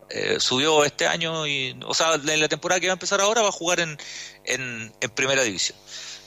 Eh, 0.09 0.39
subió 0.39 0.83
este 0.83 1.07
año 1.07 1.47
y, 1.47 1.79
o 1.83 1.93
sea, 1.93 2.15
en 2.15 2.39
la 2.39 2.47
temporada 2.47 2.79
que 2.79 2.87
va 2.87 2.93
a 2.93 2.95
empezar 2.95 3.21
ahora 3.21 3.41
va 3.41 3.49
a 3.49 3.51
jugar 3.51 3.79
en, 3.79 3.97
en, 4.43 4.91
primera 5.15 5.41
división. 5.43 5.77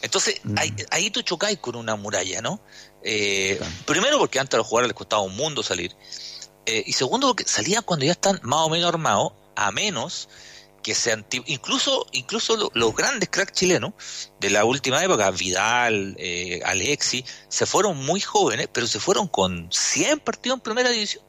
Entonces, 0.02 0.40
mm. 0.42 0.58
ahí, 0.58 0.74
ahí, 0.90 1.10
tú 1.10 1.22
chocáis 1.22 1.58
con 1.58 1.76
una 1.76 1.94
muralla, 1.94 2.40
¿no? 2.40 2.60
Eh, 3.02 3.60
primero 3.84 4.18
porque 4.18 4.40
antes 4.40 4.54
a 4.54 4.58
los 4.58 4.66
jugadores 4.66 4.88
les 4.88 4.96
costaba 4.96 5.22
un 5.22 5.36
mundo 5.36 5.62
salir. 5.62 5.94
Eh, 6.66 6.82
y 6.86 6.92
segundo, 6.92 7.28
porque 7.28 7.44
salían 7.44 7.82
cuando 7.82 8.04
ya 8.04 8.12
están 8.12 8.40
más 8.42 8.60
o 8.60 8.68
menos 8.68 8.88
armados, 8.88 9.32
a 9.56 9.72
menos 9.72 10.28
que 10.82 10.94
sean 10.94 11.26
incluso 11.46 12.06
incluso 12.12 12.70
los 12.72 12.94
grandes 12.94 13.28
cracks 13.28 13.52
chilenos 13.52 13.92
de 14.38 14.50
la 14.50 14.64
última 14.64 15.02
época, 15.02 15.30
Vidal, 15.30 16.14
eh, 16.18 16.60
Alexi, 16.64 17.24
se 17.48 17.66
fueron 17.66 17.96
muy 17.96 18.20
jóvenes, 18.20 18.68
pero 18.72 18.86
se 18.86 19.00
fueron 19.00 19.28
con 19.28 19.68
100 19.72 20.20
partidos 20.20 20.56
en 20.56 20.60
primera 20.60 20.90
división. 20.90 21.24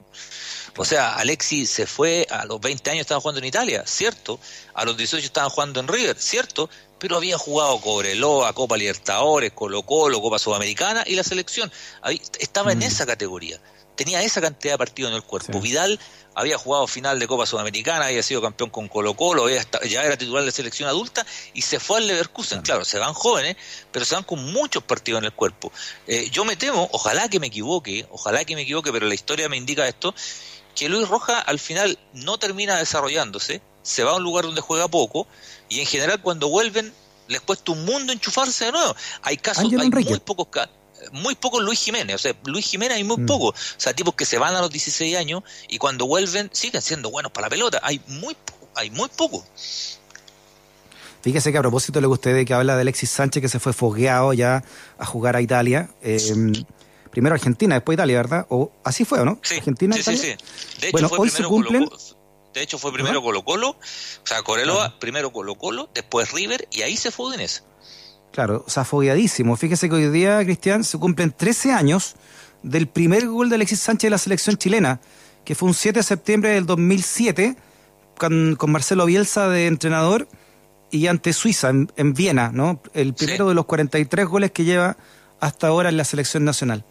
O 0.77 0.85
sea, 0.85 1.15
Alexi 1.15 1.65
se 1.65 1.85
fue 1.87 2.27
a 2.29 2.45
los 2.45 2.61
20 2.61 2.89
años, 2.91 3.01
estaba 3.01 3.19
jugando 3.19 3.39
en 3.39 3.45
Italia, 3.45 3.83
cierto. 3.85 4.39
A 4.73 4.85
los 4.85 4.95
18 4.95 5.25
estaban 5.25 5.49
jugando 5.49 5.79
en 5.79 5.87
River, 5.87 6.17
cierto. 6.17 6.69
Pero 6.99 7.17
había 7.17 7.37
jugado 7.37 7.79
Cobreloa, 7.79 8.53
Copa 8.53 8.77
Libertadores, 8.77 9.51
Colo 9.53 9.83
Colo, 9.83 10.21
Copa 10.21 10.37
Sudamericana 10.37 11.03
y 11.07 11.15
la 11.15 11.23
selección. 11.23 11.71
Ahí, 12.01 12.21
estaba 12.39 12.71
en 12.71 12.79
mm. 12.79 12.83
esa 12.83 13.05
categoría 13.05 13.59
tenía 13.99 14.21
esa 14.21 14.39
cantidad 14.39 14.75
de 14.75 14.77
partidos 14.77 15.11
en 15.11 15.17
el 15.17 15.23
cuerpo. 15.23 15.59
Vidal 15.59 15.99
había 16.33 16.57
jugado 16.57 16.87
final 16.87 17.19
de 17.19 17.27
Copa 17.27 17.45
Sudamericana, 17.45 18.05
había 18.05 18.23
sido 18.23 18.41
campeón 18.41 18.69
con 18.69 18.87
Colo 18.87 19.13
Colo, 19.13 19.49
ya 19.49 20.03
era 20.03 20.15
titular 20.15 20.45
de 20.45 20.53
selección 20.53 20.87
adulta 20.87 21.25
y 21.53 21.63
se 21.63 21.81
fue 21.81 21.97
al 21.97 22.07
Leverkusen. 22.07 22.61
Claro, 22.61 22.85
se 22.85 22.97
van 22.97 23.13
jóvenes, 23.13 23.57
pero 23.91 24.05
se 24.05 24.15
van 24.15 24.23
con 24.23 24.41
muchos 24.53 24.83
partidos 24.83 25.19
en 25.19 25.25
el 25.25 25.33
cuerpo. 25.33 25.73
Eh, 26.07 26.29
yo 26.31 26.45
me 26.45 26.55
temo, 26.55 26.87
ojalá 26.93 27.27
que 27.27 27.41
me 27.41 27.47
equivoque, 27.47 28.07
ojalá 28.09 28.45
que 28.45 28.55
me 28.55 28.61
equivoque, 28.61 28.89
pero 28.93 29.05
la 29.05 29.15
historia 29.15 29.49
me 29.49 29.57
indica 29.57 29.85
esto, 29.85 30.15
que 30.75 30.87
Luis 30.87 31.09
Roja 31.09 31.37
al 31.41 31.59
final 31.59 31.99
no 32.13 32.39
termina 32.39 32.77
desarrollándose, 32.77 33.61
se 33.81 34.03
va 34.03 34.11
a 34.11 34.15
un 34.15 34.23
lugar 34.23 34.45
donde 34.45 34.61
juega 34.61 34.87
poco 34.87 35.27
y 35.69 35.79
en 35.79 35.85
general 35.85 36.21
cuando 36.21 36.49
vuelven 36.49 36.93
les 37.27 37.41
cuesta 37.41 37.71
un 37.71 37.85
mundo 37.85 38.11
enchufarse 38.11 38.65
de 38.65 38.71
nuevo. 38.71 38.95
Hay 39.21 39.37
casos, 39.37 39.65
hay 39.65 39.89
muy 39.89 40.19
pocos 40.19 40.47
casos 40.47 40.79
muy 41.11 41.35
poco 41.35 41.59
Luis 41.59 41.79
Jiménez, 41.79 42.15
o 42.15 42.19
sea, 42.19 42.33
Luis 42.45 42.65
Jiménez 42.65 42.97
hay 42.97 43.03
muy 43.03 43.17
mm. 43.17 43.25
poco, 43.25 43.47
o 43.47 43.55
sea, 43.77 43.93
tipos 43.93 44.15
que 44.15 44.25
se 44.25 44.37
van 44.37 44.55
a 44.55 44.61
los 44.61 44.69
16 44.69 45.15
años 45.17 45.43
y 45.67 45.77
cuando 45.77 46.05
vuelven 46.05 46.49
siguen 46.51 46.81
siendo 46.81 47.09
buenos 47.09 47.31
para 47.31 47.47
la 47.47 47.49
pelota, 47.49 47.79
hay 47.81 48.01
muy 48.07 48.35
hay 48.75 48.91
muy 48.91 49.09
poco. 49.09 49.45
Fíjese 51.21 51.51
que 51.51 51.57
a 51.57 51.61
propósito 51.61 51.99
de 51.99 52.01
lo 52.01 52.09
que 52.09 52.13
usted 52.13 52.45
que 52.45 52.53
habla 52.53 52.75
de 52.75 52.81
Alexis 52.81 53.09
Sánchez 53.09 53.41
que 53.41 53.49
se 53.49 53.59
fue 53.59 53.73
fogueado 53.73 54.31
ya 54.33 54.63
a 54.97 55.05
jugar 55.05 55.35
a 55.35 55.41
Italia, 55.41 55.89
em, 56.01 56.53
primero 57.11 57.35
Argentina, 57.35 57.75
después 57.75 57.95
Italia, 57.95 58.17
¿verdad? 58.17 58.45
O 58.49 58.71
así 58.83 59.03
fue, 59.03 59.19
¿o 59.19 59.25
no? 59.25 59.39
Sí, 59.43 59.57
Argentina, 59.57 59.95
sí, 59.97 60.03
sí, 60.03 60.17
sí, 60.17 60.27
De 60.79 60.87
hecho, 60.87 60.91
bueno, 60.93 61.09
fue 61.09 61.19
hoy 61.19 61.29
se 61.29 61.43
cumplen. 61.43 61.89
De 62.53 62.61
hecho, 62.61 62.79
fue 62.79 62.91
primero 62.91 63.21
Colo 63.21 63.43
Colo, 63.43 63.69
o 63.69 63.77
sea, 64.27 64.41
Coreloa, 64.41 64.99
primero 64.99 65.31
Colo 65.31 65.55
Colo, 65.55 65.89
después 65.93 66.31
River, 66.31 66.67
y 66.71 66.81
ahí 66.81 66.97
se 66.97 67.11
fue 67.11 67.27
Udinese. 67.27 67.63
Claro, 68.31 68.63
o 68.65 68.69
sea, 68.69 68.85
fogueadísimo. 68.85 69.55
Fíjese 69.55 69.89
que 69.89 69.95
hoy 69.95 70.09
día, 70.09 70.43
Cristian, 70.43 70.83
se 70.83 70.97
cumplen 70.97 71.31
13 71.31 71.73
años 71.73 72.15
del 72.63 72.87
primer 72.87 73.27
gol 73.27 73.49
de 73.49 73.55
Alexis 73.55 73.79
Sánchez 73.79 74.07
de 74.07 74.11
la 74.11 74.17
selección 74.17 74.57
chilena, 74.57 74.99
que 75.45 75.55
fue 75.55 75.67
un 75.67 75.73
7 75.73 75.99
de 75.99 76.03
septiembre 76.03 76.51
del 76.51 76.65
2007, 76.65 77.55
con, 78.17 78.55
con 78.55 78.71
Marcelo 78.71 79.05
Bielsa 79.05 79.47
de 79.47 79.67
entrenador 79.67 80.27
y 80.91 81.07
ante 81.07 81.33
Suiza, 81.33 81.69
en, 81.69 82.13
Viena, 82.13 82.51
¿no? 82.53 82.81
El 82.93 83.13
primero 83.13 83.47
de 83.47 83.55
los 83.55 83.65
43 83.65 84.25
goles 84.25 84.51
que 84.51 84.63
lleva 84.63 84.97
hasta 85.39 85.67
ahora 85.67 85.89
en 85.89 85.97
la 85.97 86.03
selección 86.03 86.43
nacional. 86.43 86.83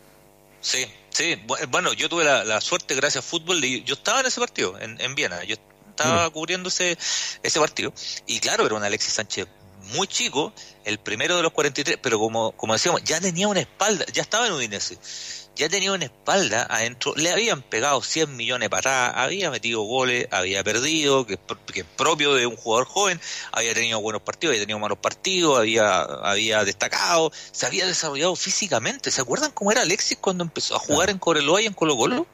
Sí, 0.61 0.87
sí. 1.11 1.37
Bueno, 1.69 1.93
yo 1.93 2.09
tuve 2.09 2.25
la, 2.25 2.61
suerte, 2.61 2.95
gracias 2.95 3.25
a 3.25 3.29
fútbol, 3.29 3.61
yo 3.61 3.95
estaba 3.95 4.21
en 4.21 4.27
ese 4.27 4.41
partido, 4.41 4.79
en, 4.81 5.15
Viena. 5.15 5.45
Yo 5.45 5.57
estaba 5.91 6.31
cubriendo 6.31 6.69
ese, 6.69 6.97
ese 7.43 7.61
partido. 7.61 7.93
Y 8.27 8.41
claro, 8.41 8.67
era 8.67 8.75
un 8.75 8.85
Alexis 8.85 9.15
Sánchez 9.15 9.47
muy 9.89 10.07
chico, 10.07 10.53
el 10.85 10.99
primero 10.99 11.37
de 11.37 11.43
los 11.43 11.53
43, 11.53 11.99
pero 12.03 12.19
como, 12.19 12.53
como 12.53 12.73
decíamos, 12.73 13.03
ya 13.05 13.21
tenía 13.21 13.49
una 13.49 13.61
espalda, 13.61 14.05
ya 14.13 14.23
estaba 14.23 14.47
en 14.47 14.53
Udinese, 14.53 14.99
ya 15.59 15.69
tenía 15.69 15.93
una 15.93 16.05
espalda 16.05 16.67
adentro, 16.71 17.15
le 17.17 17.33
habían 17.33 17.63
pegado 17.63 18.01
100 18.01 18.37
millones 18.37 18.69
para 18.69 19.07
atrás, 19.09 19.25
había 19.25 19.51
metido 19.51 19.83
goles, 19.83 20.29
había 20.31 20.63
perdido, 20.63 21.27
que, 21.27 21.37
que 21.73 21.81
es 21.81 21.87
propio 21.97 22.35
de 22.35 22.47
un 22.47 22.57
jugador 22.57 22.87
joven, 22.87 23.21
había 23.51 23.75
tenido 23.75 24.01
buenos 24.01 24.23
partidos, 24.23 24.53
había 24.53 24.63
tenido 24.63 24.79
malos 24.79 24.99
partidos, 24.99 25.59
había, 25.59 26.01
había 26.01 26.65
destacado, 26.65 27.33
se 27.51 27.67
había 27.67 27.87
desarrollado 27.87 28.37
físicamente. 28.37 29.11
¿Se 29.11 29.21
acuerdan 29.21 29.51
cómo 29.51 29.73
era 29.73 29.83
Alexis 29.83 30.19
cuando 30.19 30.45
empezó 30.45 30.77
a 30.77 30.79
jugar 30.79 31.11
en 31.11 31.19
Coreloa 31.19 31.61
y 31.61 31.67
en 31.67 31.75
Colo 31.75 31.97
Colo? 31.97 32.29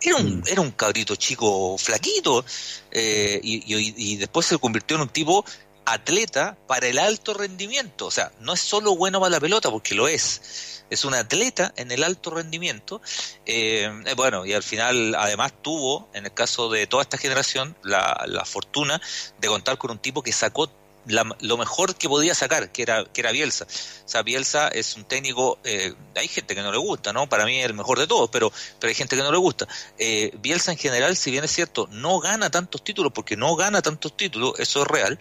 Era 0.00 0.16
un, 0.16 0.40
mm. 0.40 0.42
era 0.48 0.60
un 0.60 0.72
cabrito 0.72 1.16
chico 1.16 1.78
flaquito 1.78 2.44
eh, 2.90 3.40
y, 3.42 3.62
y, 3.66 4.16
después 4.16 4.46
se 4.46 4.58
convirtió 4.58 4.96
en 4.96 5.02
un 5.02 5.08
tipo 5.08 5.44
atleta 5.84 6.56
para 6.66 6.86
el 6.86 6.98
alto 6.98 7.34
rendimiento. 7.34 8.06
O 8.06 8.10
sea, 8.10 8.32
no 8.40 8.52
es 8.52 8.60
solo 8.60 8.96
bueno 8.96 9.20
para 9.20 9.30
la 9.30 9.40
pelota, 9.40 9.70
porque 9.70 9.94
lo 9.94 10.08
es. 10.08 10.84
Es 10.90 11.04
un 11.04 11.14
atleta 11.14 11.72
en 11.76 11.90
el 11.90 12.04
alto 12.04 12.30
rendimiento. 12.30 13.00
Eh, 13.46 13.90
eh, 14.06 14.14
bueno, 14.14 14.46
y 14.46 14.52
al 14.52 14.62
final, 14.62 15.14
además, 15.14 15.52
tuvo, 15.62 16.08
en 16.14 16.26
el 16.26 16.34
caso 16.34 16.68
de 16.70 16.86
toda 16.86 17.02
esta 17.02 17.18
generación, 17.18 17.76
la, 17.82 18.24
la 18.26 18.44
fortuna 18.44 19.00
de 19.40 19.48
contar 19.48 19.78
con 19.78 19.90
un 19.90 19.98
tipo 19.98 20.22
que 20.22 20.32
sacó 20.32 20.70
lo 21.06 21.56
mejor 21.56 21.94
que 21.96 22.08
podía 22.08 22.34
sacar, 22.34 22.72
que 22.72 22.82
era, 22.82 23.04
que 23.04 23.20
era 23.20 23.32
Bielsa. 23.32 23.64
O 23.64 24.08
sea, 24.08 24.22
Bielsa 24.22 24.68
es 24.68 24.96
un 24.96 25.04
técnico, 25.04 25.58
eh, 25.64 25.94
hay 26.14 26.28
gente 26.28 26.54
que 26.54 26.62
no 26.62 26.72
le 26.72 26.78
gusta, 26.78 27.12
¿no? 27.12 27.28
Para 27.28 27.44
mí 27.44 27.58
es 27.58 27.66
el 27.66 27.74
mejor 27.74 27.98
de 27.98 28.06
todos, 28.06 28.30
pero, 28.30 28.52
pero 28.78 28.88
hay 28.88 28.94
gente 28.94 29.16
que 29.16 29.22
no 29.22 29.32
le 29.32 29.38
gusta. 29.38 29.68
Eh, 29.98 30.32
Bielsa 30.40 30.72
en 30.72 30.78
general, 30.78 31.16
si 31.16 31.30
bien 31.30 31.44
es 31.44 31.52
cierto, 31.52 31.88
no 31.90 32.20
gana 32.20 32.50
tantos 32.50 32.82
títulos, 32.82 33.12
porque 33.12 33.36
no 33.36 33.54
gana 33.56 33.82
tantos 33.82 34.16
títulos, 34.16 34.54
eso 34.58 34.82
es 34.82 34.88
real. 34.88 35.18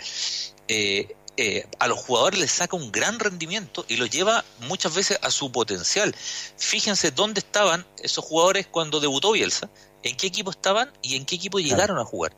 Eh, 1.35 1.67
a 1.79 1.87
los 1.87 1.97
jugadores 1.97 2.39
les 2.39 2.51
saca 2.51 2.75
un 2.75 2.91
gran 2.91 3.17
rendimiento 3.17 3.85
y 3.87 3.97
los 3.97 4.11
lleva 4.11 4.45
muchas 4.59 4.93
veces 4.93 5.17
a 5.21 5.31
su 5.31 5.51
potencial. 5.51 6.15
Fíjense 6.57 7.09
dónde 7.09 7.39
estaban 7.39 7.87
esos 8.03 8.23
jugadores 8.23 8.67
cuando 8.67 8.99
debutó 8.99 9.31
Bielsa, 9.31 9.69
en 10.03 10.15
qué 10.15 10.27
equipo 10.27 10.51
estaban 10.51 10.93
y 11.01 11.15
en 11.15 11.25
qué 11.25 11.35
equipo 11.35 11.59
llegaron 11.59 11.97
a 11.97 12.05
jugar. 12.05 12.35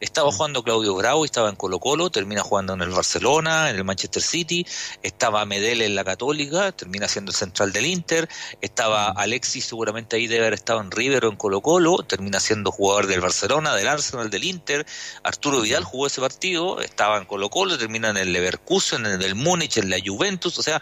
Estaba 0.00 0.32
jugando 0.32 0.62
Claudio 0.62 0.94
Grau, 0.94 1.24
estaba 1.24 1.50
en 1.50 1.56
Colo 1.56 1.78
Colo, 1.78 2.10
termina 2.10 2.42
jugando 2.42 2.72
en 2.72 2.80
el 2.80 2.88
Barcelona, 2.88 3.68
en 3.68 3.76
el 3.76 3.84
Manchester 3.84 4.22
City, 4.22 4.66
estaba 5.02 5.44
Medel 5.44 5.82
en 5.82 5.94
la 5.94 6.04
Católica, 6.04 6.72
termina 6.72 7.06
siendo 7.06 7.32
el 7.32 7.36
central 7.36 7.72
del 7.72 7.84
Inter, 7.84 8.28
estaba 8.62 9.08
Alexis 9.10 9.66
seguramente 9.66 10.16
ahí 10.16 10.26
debe 10.26 10.46
haber 10.46 10.54
estado 10.54 10.80
en 10.80 10.90
River 10.90 11.26
o 11.26 11.28
en 11.28 11.36
Colo 11.36 11.60
Colo, 11.60 11.98
termina 11.98 12.40
siendo 12.40 12.72
jugador 12.72 13.06
del 13.08 13.20
Barcelona, 13.20 13.74
del 13.74 13.88
Arsenal, 13.88 14.30
del 14.30 14.44
Inter, 14.44 14.86
Arturo 15.22 15.60
Vidal 15.60 15.84
jugó 15.84 16.06
ese 16.06 16.20
partido, 16.20 16.80
estaba 16.80 17.18
en 17.18 17.26
Colo 17.26 17.50
Colo, 17.50 17.76
termina 17.76 18.08
en 18.08 18.16
el 18.16 18.32
Leverkusen, 18.32 19.04
en 19.04 19.20
el 19.20 19.34
Múnich, 19.34 19.76
en 19.76 19.90
la 19.90 19.98
Juventus, 20.02 20.58
o 20.58 20.62
sea, 20.62 20.80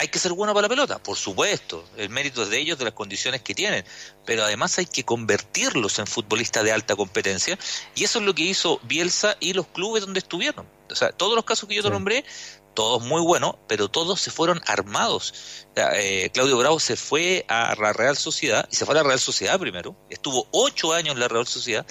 hay 0.00 0.08
que 0.08 0.18
ser 0.18 0.32
bueno 0.32 0.54
para 0.54 0.62
la 0.62 0.68
pelota, 0.70 0.98
por 0.98 1.18
supuesto, 1.18 1.84
el 1.98 2.08
mérito 2.08 2.42
es 2.42 2.48
de 2.48 2.58
ellos, 2.58 2.78
de 2.78 2.86
las 2.86 2.94
condiciones 2.94 3.42
que 3.42 3.54
tienen, 3.54 3.84
pero 4.24 4.44
además 4.44 4.78
hay 4.78 4.86
que 4.86 5.04
convertirlos 5.04 5.98
en 5.98 6.06
futbolistas 6.06 6.64
de 6.64 6.72
alta 6.72 6.96
competencia, 6.96 7.58
y 7.94 8.04
eso 8.04 8.18
es 8.18 8.24
lo 8.24 8.34
que 8.34 8.44
hizo 8.44 8.80
Bielsa 8.84 9.36
y 9.40 9.52
los 9.52 9.66
clubes 9.66 10.00
donde 10.06 10.20
estuvieron. 10.20 10.66
O 10.90 10.94
sea, 10.94 11.12
todos 11.12 11.34
los 11.34 11.44
casos 11.44 11.68
que 11.68 11.74
yo 11.74 11.82
te 11.82 11.90
nombré, 11.90 12.24
todos 12.72 13.02
muy 13.02 13.20
buenos, 13.20 13.56
pero 13.68 13.88
todos 13.88 14.22
se 14.22 14.30
fueron 14.30 14.62
armados. 14.64 15.66
Eh, 15.76 16.30
Claudio 16.32 16.56
Bravo 16.56 16.80
se 16.80 16.96
fue 16.96 17.44
a 17.48 17.74
la 17.78 17.92
Real 17.92 18.16
Sociedad, 18.16 18.66
y 18.72 18.76
se 18.76 18.86
fue 18.86 18.94
a 18.94 19.02
la 19.02 19.02
Real 19.02 19.20
Sociedad 19.20 19.58
primero, 19.60 19.94
estuvo 20.08 20.48
ocho 20.50 20.94
años 20.94 21.12
en 21.12 21.20
la 21.20 21.28
Real 21.28 21.46
Sociedad, 21.46 21.84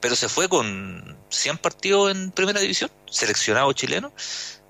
pero 0.00 0.16
se 0.16 0.28
fue 0.28 0.48
con 0.48 1.16
100 1.28 1.58
partidos 1.58 2.10
en 2.10 2.32
primera 2.32 2.58
división, 2.58 2.90
seleccionado 3.08 3.72
chileno, 3.72 4.12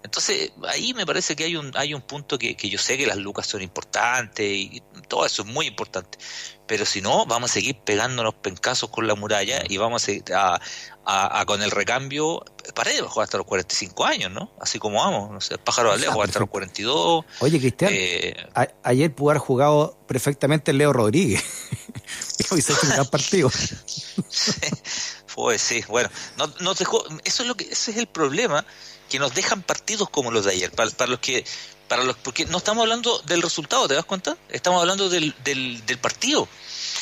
entonces, 0.02 0.52
ahí 0.68 0.94
me 0.94 1.06
parece 1.06 1.36
que 1.36 1.44
hay 1.44 1.56
un, 1.56 1.70
hay 1.76 1.94
un 1.94 2.02
punto 2.02 2.38
que, 2.38 2.56
que 2.56 2.68
yo 2.68 2.78
sé 2.78 2.98
que 2.98 3.06
las 3.06 3.16
lucas 3.16 3.46
son 3.46 3.62
importantes 3.62 4.46
y 4.46 4.82
todo 5.08 5.24
eso 5.24 5.42
es 5.42 5.48
muy 5.48 5.66
importante. 5.66 6.18
Pero 6.66 6.86
si 6.86 7.00
no, 7.02 7.26
vamos 7.26 7.50
a 7.50 7.54
seguir 7.54 7.76
pegándonos 7.84 8.34
pencazos 8.34 8.90
con 8.90 9.06
la 9.06 9.14
muralla 9.14 9.62
y 9.68 9.76
vamos 9.76 10.08
a, 10.34 10.60
a, 11.04 11.44
con 11.44 11.62
el 11.62 11.70
recambio. 11.70 12.44
Paredes 12.74 13.02
va 13.02 13.06
a 13.06 13.10
jugar 13.10 13.24
hasta 13.24 13.38
los 13.38 13.46
45 13.46 14.04
años, 14.04 14.32
¿no? 14.32 14.52
Así 14.60 14.78
como 14.78 14.98
vamos. 14.98 15.30
No 15.30 15.40
sé, 15.40 15.58
Pájaro 15.58 15.90
va 15.90 15.94
a 15.96 16.12
jugar 16.12 16.28
hasta 16.28 16.40
los 16.40 16.48
42. 16.48 17.24
Oye, 17.40 17.58
Cristian, 17.58 17.90
eh, 17.94 18.36
ayer 18.82 19.14
pudo 19.14 19.30
haber 19.30 19.40
jugado 19.40 19.98
perfectamente 20.06 20.72
Leo 20.72 20.92
Rodríguez. 20.92 21.44
y 22.56 22.60
se 22.60 22.72
hecho 22.72 22.86
un 22.86 22.90
gran 22.90 23.06
partido. 23.06 23.50
pues 25.34 25.62
sí, 25.62 25.84
bueno, 25.88 26.10
no, 26.60 26.74
dejó, 26.74 27.04
eso 27.24 27.42
es 27.42 27.48
lo 27.48 27.54
que, 27.54 27.64
ese 27.64 27.90
es 27.90 27.96
el 27.96 28.06
problema 28.06 28.64
que 29.12 29.18
nos 29.18 29.34
dejan 29.34 29.60
partidos 29.60 30.08
como 30.08 30.30
los 30.30 30.46
de 30.46 30.52
ayer, 30.52 30.70
para, 30.70 31.06
los 31.06 31.18
que, 31.18 31.44
para 31.86 32.02
los, 32.02 32.16
porque 32.16 32.46
no 32.46 32.56
estamos 32.56 32.80
hablando 32.80 33.18
del 33.26 33.42
resultado, 33.42 33.86
¿te 33.86 33.92
das 33.92 34.06
cuenta? 34.06 34.38
Estamos 34.48 34.80
hablando 34.80 35.10
del, 35.10 35.34
del, 35.44 35.98
partido. 36.00 36.48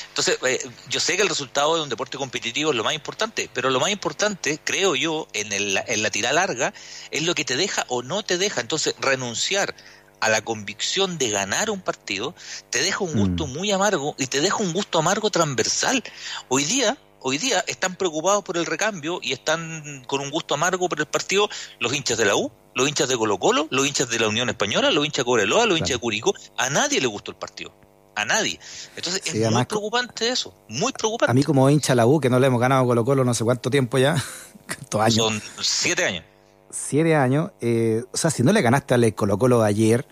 Entonces, 0.08 0.36
eh, 0.44 0.58
yo 0.88 0.98
sé 0.98 1.14
que 1.14 1.22
el 1.22 1.28
resultado 1.28 1.76
de 1.76 1.82
un 1.82 1.88
deporte 1.88 2.18
competitivo 2.18 2.72
es 2.72 2.76
lo 2.76 2.82
más 2.82 2.94
importante, 2.94 3.48
pero 3.54 3.70
lo 3.70 3.78
más 3.78 3.90
importante, 3.90 4.58
creo 4.64 4.96
yo, 4.96 5.28
en, 5.34 5.52
el, 5.52 5.80
en 5.86 6.02
la 6.02 6.10
tira 6.10 6.32
larga, 6.32 6.74
es 7.12 7.22
lo 7.22 7.36
que 7.36 7.44
te 7.44 7.54
deja 7.54 7.84
o 7.86 8.02
no 8.02 8.24
te 8.24 8.38
deja. 8.38 8.60
Entonces, 8.60 8.96
renunciar 8.98 9.76
a 10.18 10.28
la 10.30 10.42
convicción 10.42 11.16
de 11.16 11.30
ganar 11.30 11.70
un 11.70 11.80
partido 11.80 12.34
te 12.70 12.82
deja 12.82 13.04
un 13.04 13.14
gusto 13.14 13.46
mm. 13.46 13.52
muy 13.52 13.70
amargo 13.70 14.16
y 14.18 14.26
te 14.26 14.40
deja 14.40 14.56
un 14.56 14.72
gusto 14.72 14.98
amargo 14.98 15.30
transversal. 15.30 16.02
Hoy 16.48 16.64
día, 16.64 16.98
hoy 17.20 17.38
día 17.38 17.64
están 17.66 17.96
preocupados 17.96 18.42
por 18.44 18.56
el 18.56 18.66
recambio 18.66 19.20
y 19.22 19.32
están 19.32 20.04
con 20.06 20.20
un 20.20 20.30
gusto 20.30 20.54
amargo 20.54 20.88
por 20.88 21.00
el 21.00 21.06
partido 21.06 21.48
los 21.78 21.94
hinchas 21.94 22.18
de 22.18 22.24
la 22.24 22.36
U, 22.36 22.50
los 22.74 22.88
hinchas 22.88 23.08
de 23.08 23.16
Colo 23.16 23.38
Colo, 23.38 23.68
los 23.70 23.86
hinchas 23.86 24.08
de 24.08 24.18
la 24.18 24.28
Unión 24.28 24.48
Española, 24.48 24.90
los 24.90 25.04
hinchas 25.04 25.18
de 25.18 25.24
Coreloa, 25.24 25.66
los 25.66 25.78
hinchas 25.78 25.96
de 25.96 25.98
Curicó. 25.98 26.34
A 26.56 26.70
nadie 26.70 27.00
le 27.00 27.06
gustó 27.06 27.30
el 27.30 27.36
partido. 27.36 27.72
A 28.16 28.24
nadie. 28.24 28.58
Entonces 28.96 29.22
es 29.24 29.50
muy 29.50 29.64
preocupante 29.64 30.28
eso, 30.28 30.54
muy 30.68 30.92
preocupante. 30.92 31.30
A 31.30 31.34
mí 31.34 31.42
como 31.42 31.70
hincha 31.70 31.92
de 31.92 31.96
la 31.96 32.06
U, 32.06 32.20
que 32.20 32.28
no 32.28 32.38
le 32.38 32.48
hemos 32.48 32.60
ganado 32.60 32.82
a 32.82 32.86
Colo 32.86 33.04
Colo 33.04 33.24
no 33.24 33.34
sé 33.34 33.44
cuánto 33.44 33.70
tiempo 33.70 33.98
ya, 33.98 34.14
años. 34.98 35.14
Son 35.14 35.42
siete 35.60 36.04
años. 36.04 36.24
Siete 36.70 37.16
años. 37.16 37.50
Eh, 37.60 38.02
o 38.12 38.16
sea, 38.16 38.30
si 38.30 38.42
no 38.42 38.52
le 38.52 38.62
ganaste 38.62 38.94
al 38.94 39.14
Colo 39.14 39.38
Colo 39.38 39.62
ayer, 39.62 40.06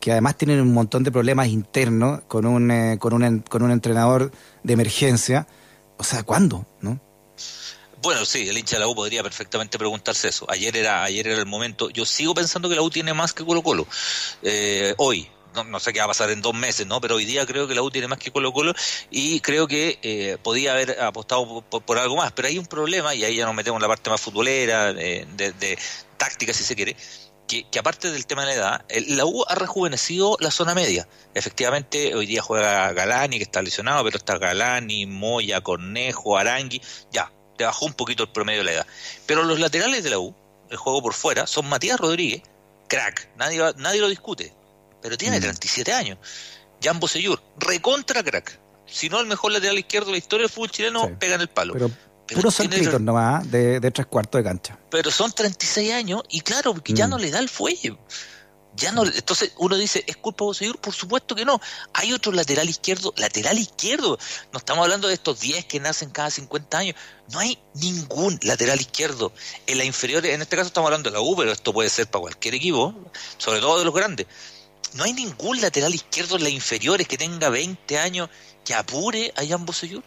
que 0.00 0.12
además 0.12 0.36
tienen 0.36 0.60
un 0.60 0.72
montón 0.72 1.04
de 1.04 1.12
problemas 1.12 1.48
internos 1.48 2.22
con 2.26 2.46
un, 2.46 2.70
eh, 2.70 2.96
con 2.98 3.12
un, 3.12 3.40
con 3.40 3.62
un 3.62 3.70
entrenador 3.70 4.32
de 4.62 4.72
emergencia, 4.72 5.46
o 6.00 6.02
sea, 6.02 6.22
¿cuándo? 6.22 6.66
¿No? 6.80 6.98
Bueno, 8.00 8.24
sí, 8.24 8.48
el 8.48 8.56
hincha 8.56 8.76
de 8.76 8.80
la 8.80 8.88
U 8.88 8.94
podría 8.94 9.22
perfectamente 9.22 9.76
preguntarse 9.76 10.28
eso. 10.28 10.46
Ayer 10.50 10.74
era, 10.74 11.04
ayer 11.04 11.28
era 11.28 11.38
el 11.38 11.44
momento. 11.44 11.90
Yo 11.90 12.06
sigo 12.06 12.34
pensando 12.34 12.70
que 12.70 12.74
la 12.74 12.80
U 12.80 12.88
tiene 12.88 13.12
más 13.12 13.34
que 13.34 13.44
Colo 13.44 13.62
Colo. 13.62 13.86
Eh, 14.42 14.94
hoy, 14.96 15.28
no, 15.66 15.78
sé 15.78 15.92
qué 15.92 15.98
va 15.98 16.06
a 16.06 16.08
pasar 16.08 16.30
en 16.30 16.40
dos 16.40 16.54
meses, 16.54 16.86
¿no? 16.86 17.02
Pero 17.02 17.16
hoy 17.16 17.26
día 17.26 17.44
creo 17.44 17.68
que 17.68 17.74
la 17.74 17.82
U 17.82 17.90
tiene 17.90 18.08
más 18.08 18.18
que 18.18 18.30
Colo 18.30 18.50
Colo 18.54 18.72
y 19.10 19.40
creo 19.40 19.68
que 19.68 19.98
eh, 20.00 20.38
podía 20.42 20.72
haber 20.72 21.02
apostado 21.02 21.60
por, 21.60 21.98
algo 21.98 22.16
más. 22.16 22.32
Pero 22.32 22.48
hay 22.48 22.56
un 22.56 22.64
problema, 22.66 23.14
y 23.14 23.24
ahí 23.24 23.36
ya 23.36 23.44
nos 23.44 23.54
metemos 23.54 23.76
en 23.76 23.82
la 23.82 23.88
parte 23.88 24.08
más 24.08 24.22
futbolera, 24.22 24.94
de, 24.94 25.26
de 25.36 25.78
táctica 26.16 26.54
si 26.54 26.64
se 26.64 26.74
quiere, 26.74 26.96
que, 27.70 27.78
aparte 27.78 28.12
del 28.12 28.26
tema 28.26 28.42
de 28.42 28.48
la 28.48 28.54
edad, 28.54 28.84
la 29.08 29.26
U 29.26 29.44
ha 29.48 29.54
rejuvenecido 29.54 30.36
la 30.40 30.50
zona 30.50 30.74
media. 30.74 31.08
Efectivamente, 31.34 32.14
hoy 32.14 32.26
día 32.26 32.42
juega 32.42 32.92
Galani, 32.92 33.38
que 33.38 33.44
está 33.44 33.60
lesionado, 33.60 34.04
pero 34.04 34.18
está 34.18 34.38
Galani, 34.38 35.06
Moya, 35.06 35.60
Cornejo, 35.60 36.38
Arangui, 36.38 36.80
ya, 37.10 37.32
te 37.56 37.64
bajó 37.64 37.86
un 37.86 37.94
poquito 37.94 38.22
el 38.22 38.28
promedio 38.28 38.60
de 38.60 38.64
la 38.64 38.72
edad. 38.72 38.86
Pero 39.26 39.42
los 39.42 39.58
laterales 39.58 40.04
de 40.04 40.10
la 40.10 40.18
U, 40.18 40.34
el 40.70 40.76
juego 40.76 41.02
por 41.02 41.14
fuera, 41.14 41.46
son 41.46 41.68
Matías 41.68 41.98
Rodríguez, 41.98 42.42
crack, 42.88 43.30
nadie, 43.36 43.60
nadie 43.76 44.00
lo 44.00 44.08
discute, 44.08 44.52
pero 45.02 45.18
tiene 45.18 45.40
37 45.40 45.90
mm. 45.90 45.94
años. 45.94 46.18
Jan 46.82 47.00
Bosellur, 47.00 47.42
recontra 47.58 48.22
crack. 48.22 48.58
Si 48.86 49.08
no, 49.08 49.20
el 49.20 49.26
mejor 49.26 49.52
lateral 49.52 49.78
izquierdo 49.78 50.06
de 50.06 50.12
la 50.12 50.18
historia 50.18 50.44
del 50.44 50.52
fútbol 50.52 50.70
chileno, 50.70 51.18
pega 51.18 51.34
en 51.34 51.40
el 51.42 51.48
palo. 51.48 51.74
Puro 52.34 52.50
saltitos 52.50 53.00
nomás, 53.00 53.50
de, 53.50 53.80
de 53.80 53.90
tres 53.90 54.06
cuartos 54.06 54.38
de 54.38 54.44
cancha. 54.44 54.78
Pero 54.90 55.10
son 55.10 55.32
36 55.32 55.92
años 55.92 56.22
y 56.28 56.40
claro, 56.40 56.74
que 56.74 56.92
ya 56.92 57.06
mm. 57.06 57.10
no 57.10 57.18
le 57.18 57.30
da 57.30 57.38
el 57.38 57.48
fuelle. 57.48 57.96
Ya 58.76 58.92
no, 58.92 59.04
entonces 59.04 59.52
uno 59.58 59.76
dice, 59.76 60.04
¿es 60.06 60.16
culpa 60.16 60.44
de 60.46 60.54
seguir? 60.54 60.76
Por 60.76 60.94
supuesto 60.94 61.34
que 61.34 61.44
no. 61.44 61.60
Hay 61.92 62.12
otro 62.12 62.32
lateral 62.32 62.68
izquierdo, 62.68 63.12
lateral 63.16 63.58
izquierdo. 63.58 64.18
No 64.52 64.58
estamos 64.58 64.84
hablando 64.84 65.08
de 65.08 65.14
estos 65.14 65.40
10 65.40 65.64
que 65.64 65.80
nacen 65.80 66.10
cada 66.10 66.30
50 66.30 66.78
años. 66.78 66.96
No 67.32 67.40
hay 67.40 67.58
ningún 67.74 68.38
lateral 68.42 68.80
izquierdo. 68.80 69.32
En 69.66 69.78
la 69.78 69.84
inferior, 69.84 70.24
en 70.24 70.40
este 70.40 70.56
caso 70.56 70.68
estamos 70.68 70.86
hablando 70.86 71.10
de 71.10 71.14
la 71.14 71.20
U, 71.20 71.36
pero 71.36 71.50
esto 71.50 71.72
puede 71.72 71.90
ser 71.90 72.06
para 72.06 72.22
cualquier 72.22 72.54
equipo, 72.54 72.94
sobre 73.38 73.60
todo 73.60 73.78
de 73.78 73.84
los 73.84 73.94
grandes. 73.94 74.26
No 74.94 75.04
hay 75.04 75.12
ningún 75.12 75.60
lateral 75.60 75.94
izquierdo 75.94 76.36
en 76.36 76.44
las 76.44 76.52
inferiores 76.52 77.08
que 77.08 77.18
tenga 77.18 77.48
20 77.48 77.98
años 77.98 78.28
que 78.64 78.74
apure 78.74 79.32
a 79.36 79.46
Jan 79.46 79.64
Bosellur. 79.64 80.02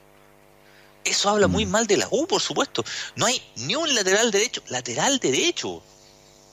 Eso 1.03 1.29
habla 1.29 1.47
muy 1.47 1.65
mm. 1.65 1.69
mal 1.69 1.87
de 1.87 1.97
la 1.97 2.07
U, 2.11 2.27
por 2.27 2.41
supuesto. 2.41 2.83
No 3.15 3.25
hay 3.25 3.41
ni 3.57 3.75
un 3.75 3.93
lateral 3.93 4.31
derecho. 4.31 4.61
Lateral 4.69 5.19
derecho. 5.19 5.81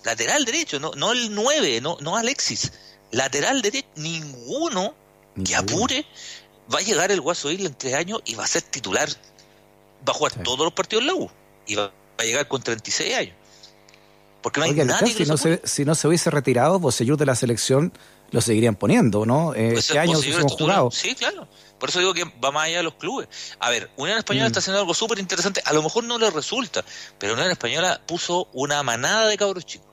Lateral 0.05 0.45
derecho, 0.45 0.81
no, 0.81 0.93
no 0.93 1.13
el 1.13 1.35
9, 1.35 1.81
no, 1.81 1.99
no 2.01 2.17
Alexis. 2.17 2.73
Lateral 3.11 3.61
derecho, 3.61 3.89
ninguno 3.97 4.95
que 5.45 5.55
apure. 5.55 6.07
Va 6.73 6.79
a 6.79 6.83
llegar 6.83 7.11
el 7.13 7.21
Guaso 7.21 7.51
Isla 7.51 7.69
en 7.69 7.75
tres 7.75 7.95
años 7.95 8.21
y 8.25 8.35
va 8.35 8.45
a 8.45 8.47
ser 8.47 8.63
titular. 8.63 9.09
Va 10.09 10.13
a 10.13 10.15
jugar 10.15 10.33
todos 10.43 10.61
los 10.61 10.73
partidos 10.73 11.03
en 11.03 11.07
la 11.09 11.15
U. 11.15 11.31
Y 11.67 11.75
va, 11.75 11.93
a 12.17 12.23
llegar 12.23 12.49
con 12.49 12.63
36 12.63 13.15
años. 13.15 13.35
Porque 14.43 14.61
no 14.61 14.65
hay 14.65 14.71
Oiga, 14.71 14.85
nadie 14.85 15.09
si, 15.09 15.15
que 15.15 15.27
no 15.27 15.37
se, 15.37 15.61
si 15.65 15.85
no 15.85 15.95
se 15.95 16.09
hubiese 16.09 16.31
retirado, 16.31 16.81
de 16.81 17.27
la 17.27 17.35
selección 17.35 17.93
lo 18.31 18.41
seguirían 18.41 18.77
poniendo, 18.77 19.27
¿no? 19.27 19.55
Eh, 19.55 19.71
Pues 19.73 19.87
este 19.87 19.99
año 19.99 20.21
hemos 20.23 20.53
jugado. 20.53 20.91
Sí, 20.91 21.15
claro. 21.15 21.49
Por 21.79 21.89
eso 21.89 21.99
digo 21.99 22.13
que 22.15 22.25
va 22.45 22.51
más 22.53 22.67
allá 22.67 22.79
de 22.79 22.83
los 22.83 22.95
clubes. 22.95 23.29
A 23.59 23.71
ver, 23.71 23.91
Unión 23.97 24.19
Española 24.19 24.47
Mm. 24.47 24.49
está 24.49 24.59
haciendo 24.61 24.81
algo 24.81 24.93
súper 24.95 25.19
interesante. 25.19 25.63
A 25.65 25.73
lo 25.73 25.83
mejor 25.83 26.05
no 26.05 26.19
le 26.19 26.31
resulta, 26.31 26.85
pero 27.19 27.33
Unión 27.35 27.51
Española 27.51 28.01
puso 28.07 28.49
una 28.53 28.83
manada 28.83 29.27
de 29.29 29.37
cabros 29.37 29.65
chicos. 29.67 29.87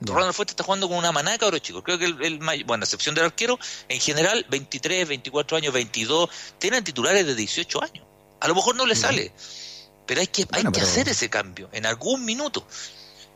Ya. 0.00 0.14
Ronald 0.14 0.32
Fuente 0.32 0.52
está 0.52 0.62
jugando 0.64 0.88
con 0.88 0.96
una 0.96 1.10
manada 1.12 1.32
de 1.32 1.38
cabros 1.40 1.60
chicos. 1.60 1.82
Creo 1.84 1.98
que 1.98 2.04
el, 2.06 2.22
el 2.24 2.38
bueno, 2.64 2.82
a 2.82 2.84
excepción 2.84 3.14
del 3.14 3.24
arquero, 3.24 3.58
en 3.88 4.00
general, 4.00 4.46
23, 4.48 5.06
24 5.08 5.56
años, 5.56 5.72
22, 5.74 6.30
tienen 6.58 6.84
titulares 6.84 7.26
de 7.26 7.34
18 7.34 7.82
años. 7.82 8.06
A 8.40 8.46
lo 8.48 8.54
mejor 8.54 8.76
no 8.76 8.86
le 8.86 8.94
sale, 8.94 9.32
pero 10.06 10.20
hay 10.20 10.28
que, 10.28 10.46
hay 10.52 10.62
que 10.64 10.70
pero- 10.70 10.86
hacer 10.86 11.08
ese 11.08 11.28
cambio 11.28 11.68
en 11.72 11.84
algún 11.84 12.24
minuto. 12.24 12.66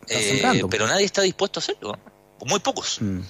Eh, 0.09 0.63
pero 0.71 0.87
nadie 0.87 1.05
está 1.05 1.23
dispuesto 1.23 1.59
a 1.59 1.63
hacerlo. 1.63 1.93
¿no? 2.41 2.47
Muy 2.47 2.61
pocos. 2.61 2.99
Mm. 3.01 3.21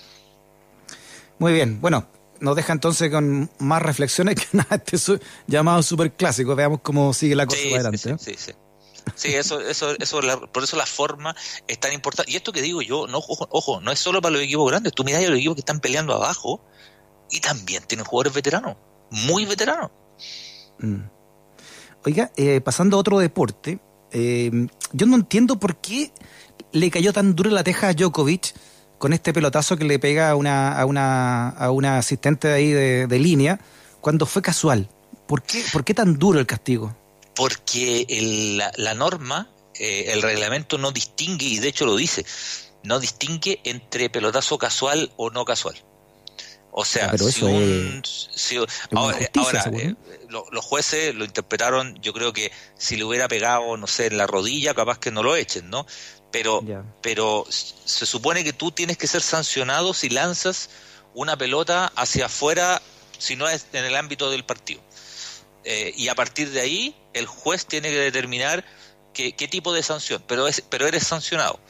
Muy 1.43 1.53
bien, 1.53 1.81
bueno, 1.81 2.07
nos 2.41 2.55
deja 2.57 2.73
entonces 2.73 3.11
con 3.11 3.51
más 3.59 3.83
reflexiones 3.83 4.37
que 4.37 4.47
nada 4.57 4.77
este 4.77 4.97
su- 4.97 5.19
llamado 5.47 5.83
super 5.83 6.13
clásico. 6.13 6.55
Veamos 6.55 6.81
cómo 6.83 7.13
sigue 7.13 7.35
la 7.35 7.47
cosa 7.47 7.59
Sí, 7.61 7.71
para 7.71 7.83
sí, 7.83 7.87
adelante. 8.09 8.25
sí, 8.25 8.31
¿eh? 8.31 8.35
sí, 8.39 8.53
sí. 8.53 8.53
Sí, 9.17 9.35
eso, 9.35 9.61
eso, 9.61 9.97
eso, 9.99 10.23
la- 10.23 10.41
por 10.41 10.63
eso 10.63 10.77
la 10.77 10.87
forma 10.87 11.35
es 11.67 11.79
tan 11.81 11.93
importante. 11.93 12.31
Y 12.31 12.37
esto 12.37 12.53
que 12.53 12.63
digo 12.63 12.81
yo, 12.83 13.09
no, 13.09 13.19
ojo, 13.19 13.49
ojo, 13.51 13.81
no 13.81 13.91
es 13.91 13.99
solo 13.99 14.23
para 14.23 14.35
los 14.35 14.43
equipos 14.43 14.71
grandes. 14.71 14.93
Tú 14.93 15.03
mirás 15.03 15.25
a 15.25 15.29
los 15.29 15.39
equipos 15.39 15.57
que 15.57 15.61
están 15.63 15.81
peleando 15.81 16.15
abajo 16.15 16.65
y 17.31 17.41
también 17.41 17.83
tienen 17.89 18.07
jugadores 18.07 18.33
veteranos, 18.35 18.77
muy 19.11 19.45
veteranos. 19.45 19.91
Mm. 20.79 21.01
Oiga, 22.05 22.31
eh, 22.37 22.61
pasando 22.61 22.97
a 22.97 23.01
otro 23.01 23.19
deporte, 23.19 23.81
eh, 24.13 24.51
yo 24.93 25.07
no 25.07 25.17
entiendo 25.17 25.59
por 25.59 25.77
qué 25.81 26.13
le 26.73 26.91
cayó 26.91 27.13
tan 27.13 27.35
duro 27.35 27.51
la 27.51 27.65
teja 27.65 27.89
a 27.89 27.95
Djokovic 27.95 28.55
con 29.03 29.13
este 29.13 29.33
pelotazo 29.33 29.77
que 29.77 29.83
le 29.85 29.99
pega 29.99 30.31
a 30.31 30.37
una, 30.37 30.79
a 30.79 30.87
una, 30.87 31.49
a 31.49 31.73
una 31.73 31.99
asistente 31.99 32.47
de 32.47 32.55
ahí 32.55 32.71
de, 32.71 33.09
de 33.09 33.19
línea 33.19 33.59
cuando 34.01 34.27
fue 34.27 34.43
casual. 34.43 34.89
¿Por 35.27 35.43
qué, 35.43 35.65
¿Por 35.73 35.83
qué 35.83 35.93
tan 35.93 36.21
duro 36.21 36.39
el 36.39 36.47
castigo? 36.47 36.95
Porque 37.35 38.07
el- 38.09 38.59
la, 38.59 38.71
la 38.77 38.95
norma, 38.95 39.51
eh, 39.75 40.05
el 40.13 40.23
reglamento 40.23 40.79
no 40.79 40.93
distingue, 40.93 41.47
y 41.47 41.59
de 41.59 41.67
hecho 41.67 41.85
lo 41.85 41.97
dice, 41.97 42.25
no 42.85 43.01
distingue 43.01 43.59
entre 43.65 44.09
pelotazo 44.09 44.57
casual 44.57 45.11
o 45.17 45.31
no 45.31 45.45
casual. 45.45 45.75
O 46.71 46.85
sea, 46.85 47.07
Ah, 47.07 47.09
pero 47.11 47.25
si 47.25 47.41
eso 47.41 47.47
un... 47.49 48.03
si- 48.05 48.57
ahora, 48.95 49.19
ahora, 49.37 49.65
eh, 49.75 49.97
lo- 50.29 50.47
los 50.53 50.65
jueces 50.65 51.13
lo 51.17 51.25
interpretaron, 51.25 51.97
yo 52.01 52.13
creo 52.13 52.33
que 52.33 52.53
si 52.79 52.97
le 52.97 53.03
hubiera 53.03 53.27
pegado, 53.27 53.77
no 53.77 53.89
sé, 53.89 54.07
en 54.07 54.17
la 54.17 54.29
rodilla, 54.29 54.75
capaz 54.75 55.01
que 55.01 55.11
no 55.11 55.25
lo 55.25 55.35
echen, 55.35 55.69
¿no? 55.71 55.87
Pero, 56.33 56.65
pero 57.03 57.47
se 57.51 58.07
supone 58.07 58.43
que 58.43 58.53
tú 58.53 58.73
tienes 58.73 58.97
que 58.97 59.07
ser 59.07 59.23
sancionado 59.23 59.95
si 59.95 60.09
lanzas 60.09 60.71
una 61.15 61.37
pelota 61.37 61.93
hacia 61.95 62.27
afuera, 62.27 62.81
si 63.19 63.37
no 63.37 63.49
es 63.49 63.67
en 63.73 63.85
el 63.85 63.95
ámbito 63.95 64.31
del 64.31 64.45
partido. 64.45 64.81
Eh, 65.65 65.93
y 65.97 66.09
a 66.09 66.15
partir 66.15 66.51
de 66.51 66.61
ahí, 66.61 66.97
el 67.13 67.27
juez 67.27 67.67
tiene 67.67 67.91
que 67.91 67.99
determinar 67.99 68.65
qué, 69.13 69.35
qué 69.35 69.47
tipo 69.47 69.73
de 69.73 69.83
sanción, 69.83 70.25
pero, 70.27 70.49
es, 70.49 70.63
pero 70.63 70.87
eres 70.87 71.07
sancionado. 71.07 71.61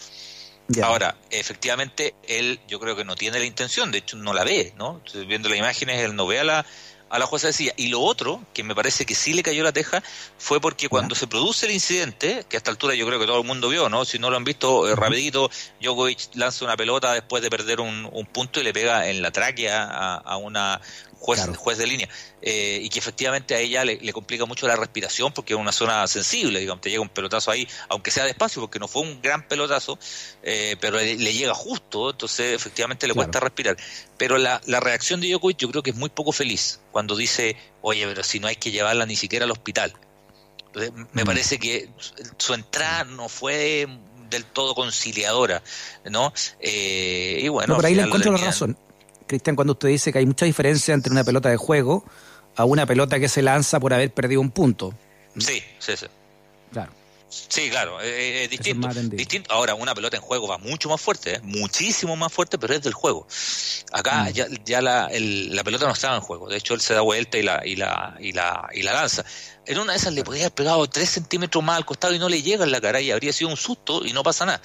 Ahora, 0.82 1.16
efectivamente, 1.30 2.14
él 2.26 2.60
yo 2.66 2.80
creo 2.80 2.96
que 2.96 3.04
no 3.04 3.14
tiene 3.16 3.38
la 3.38 3.44
intención, 3.44 3.90
de 3.90 3.98
hecho 3.98 4.16
no 4.16 4.32
la 4.32 4.44
ve, 4.44 4.72
¿no? 4.78 5.02
Viendo 5.26 5.48
las 5.48 5.58
imágenes, 5.58 6.00
él 6.00 6.14
no 6.14 6.26
ve 6.26 6.38
a 6.38 6.44
la, 6.44 6.66
a 7.12 7.18
la 7.18 7.26
jueza 7.26 7.48
de 7.48 7.52
silla. 7.52 7.74
Y 7.76 7.88
lo 7.88 8.00
otro, 8.00 8.40
que 8.54 8.64
me 8.64 8.74
parece 8.74 9.04
que 9.04 9.14
sí 9.14 9.34
le 9.34 9.42
cayó 9.42 9.62
la 9.62 9.72
teja, 9.72 10.02
fue 10.38 10.60
porque 10.60 10.88
cuando 10.88 11.14
se 11.14 11.26
produce 11.26 11.66
el 11.66 11.72
incidente, 11.72 12.46
que 12.48 12.56
a 12.56 12.58
esta 12.58 12.70
altura 12.70 12.94
yo 12.94 13.06
creo 13.06 13.20
que 13.20 13.26
todo 13.26 13.38
el 13.38 13.46
mundo 13.46 13.68
vio, 13.68 13.90
¿no? 13.90 14.06
Si 14.06 14.18
no 14.18 14.30
lo 14.30 14.38
han 14.38 14.44
visto, 14.44 14.88
eh, 14.88 14.96
rapidito, 14.96 15.50
Djokovic 15.80 16.34
lanza 16.34 16.64
una 16.64 16.76
pelota 16.76 17.12
después 17.12 17.42
de 17.42 17.50
perder 17.50 17.80
un, 17.80 18.08
un 18.10 18.26
punto 18.26 18.60
y 18.60 18.64
le 18.64 18.72
pega 18.72 19.08
en 19.08 19.20
la 19.20 19.30
tráquea 19.30 19.84
a, 19.84 20.16
a 20.16 20.36
una 20.38 20.80
juez, 21.22 21.38
Claro. 21.44 21.54
juez 21.54 21.78
de 21.78 21.86
línea. 21.86 22.08
Eh, 22.42 22.80
y 22.82 22.88
que 22.88 22.98
efectivamente 22.98 23.54
a 23.54 23.60
ella 23.60 23.84
le, 23.84 23.96
le 24.00 24.12
complica 24.12 24.44
mucho 24.44 24.66
la 24.66 24.74
respiración 24.74 25.32
porque 25.32 25.52
es 25.54 25.58
una 25.60 25.70
zona 25.70 26.04
sensible, 26.08 26.58
digamos, 26.58 26.80
te 26.82 26.90
llega 26.90 27.00
un 27.00 27.08
pelotazo 27.08 27.52
ahí, 27.52 27.68
aunque 27.88 28.10
sea 28.10 28.24
despacio, 28.24 28.60
porque 28.60 28.80
no 28.80 28.88
fue 28.88 29.02
un 29.02 29.22
gran 29.22 29.46
pelotazo, 29.46 29.98
eh, 30.42 30.76
pero 30.80 30.96
le, 30.96 31.14
le 31.16 31.32
llega 31.32 31.54
justo, 31.54 32.10
entonces 32.10 32.54
efectivamente 32.56 33.06
le 33.06 33.12
Claro. 33.14 33.26
cuesta 33.28 33.38
respirar. 33.40 33.76
Pero 34.18 34.36
la, 34.36 34.60
la 34.66 34.80
reacción 34.80 35.20
de 35.20 35.28
Djokovic 35.28 35.58
yo 35.58 35.70
creo 35.70 35.82
que 35.84 35.90
es 35.90 35.96
muy 35.96 36.08
poco 36.10 36.32
feliz 36.32 36.80
cuando 36.90 37.14
dice, 37.16 37.56
oye, 37.82 38.04
pero 38.06 38.24
si 38.24 38.40
no 38.40 38.48
hay 38.48 38.56
que 38.56 38.72
llevarla 38.72 39.06
ni 39.06 39.14
siquiera 39.14 39.44
al 39.44 39.52
hospital. 39.52 39.94
Entonces, 40.66 40.92
me 41.12 41.22
Mm. 41.22 41.26
parece 41.26 41.58
que 41.60 41.88
su 42.38 42.54
entrada 42.54 43.04
no 43.04 43.28
fue 43.28 43.86
del 44.30 44.44
todo 44.46 44.74
conciliadora, 44.74 45.62
¿no? 46.10 46.32
Eh, 46.58 47.40
y 47.42 47.48
bueno, 47.48 47.74
No, 47.74 47.76
por 47.76 47.86
ahí 47.86 47.94
le 47.94 48.02
encuentro 48.02 48.32
la 48.32 48.38
razón. 48.38 48.76
Cristian, 49.32 49.56
cuando 49.56 49.72
usted 49.72 49.88
dice 49.88 50.12
que 50.12 50.18
hay 50.18 50.26
mucha 50.26 50.44
diferencia 50.46 50.94
entre 50.94 51.10
una 51.12 51.24
pelota 51.24 51.48
de 51.48 51.56
juego 51.56 52.04
a 52.56 52.64
una 52.64 52.84
pelota 52.86 53.18
que 53.18 53.28
se 53.28 53.40
lanza 53.42 53.80
por 53.80 53.92
haber 53.94 54.12
perdido 54.12 54.40
un 54.40 54.50
punto. 54.50 54.92
Sí, 55.38 55.62
sí, 55.78 55.96
sí. 55.96 56.06
Claro. 56.72 56.92
Sí, 57.28 57.70
claro, 57.70 57.98
eh, 58.02 58.08
eh, 58.10 58.44
es 58.44 58.50
distinto. 58.50 58.88
distinto. 59.16 59.50
Ahora, 59.54 59.74
una 59.74 59.94
pelota 59.94 60.18
en 60.18 60.22
juego 60.22 60.46
va 60.48 60.58
mucho 60.58 60.90
más 60.90 61.00
fuerte, 61.00 61.36
¿eh? 61.36 61.40
muchísimo 61.42 62.14
más 62.14 62.30
fuerte, 62.30 62.58
pero 62.58 62.74
es 62.74 62.82
del 62.82 62.92
juego. 62.92 63.26
Acá 63.90 64.24
Mm. 64.24 64.32
ya, 64.32 64.46
ya 64.66 64.82
la, 64.82 65.06
el- 65.06 65.56
la 65.56 65.64
pelota 65.64 65.86
no 65.86 65.92
estaba 65.92 66.16
en 66.16 66.20
juego. 66.20 66.46
De 66.50 66.58
hecho, 66.58 66.74
él 66.74 66.82
se 66.82 66.92
da 66.92 67.00
vuelta 67.00 67.38
y 67.38 67.42
la, 67.42 67.62
y 67.66 67.76
la, 67.76 68.16
y 68.20 68.32
la, 68.32 68.68
y 68.74 68.82
la 68.82 68.92
lanza. 68.92 69.24
En 69.64 69.78
una 69.78 69.92
de 69.92 69.98
esas 69.98 70.12
le 70.12 70.24
podía 70.24 70.42
haber 70.42 70.54
pegado 70.54 70.88
tres 70.88 71.10
centímetros 71.10 71.62
más 71.62 71.76
al 71.76 71.84
costado 71.86 72.12
y 72.12 72.18
no 72.18 72.28
le 72.28 72.42
llega 72.42 72.64
en 72.64 72.72
la 72.72 72.80
cara 72.80 73.00
y 73.00 73.12
habría 73.12 73.32
sido 73.32 73.48
un 73.48 73.56
susto 73.56 74.04
y 74.04 74.12
no 74.12 74.24
pasa 74.24 74.44
nada. 74.44 74.60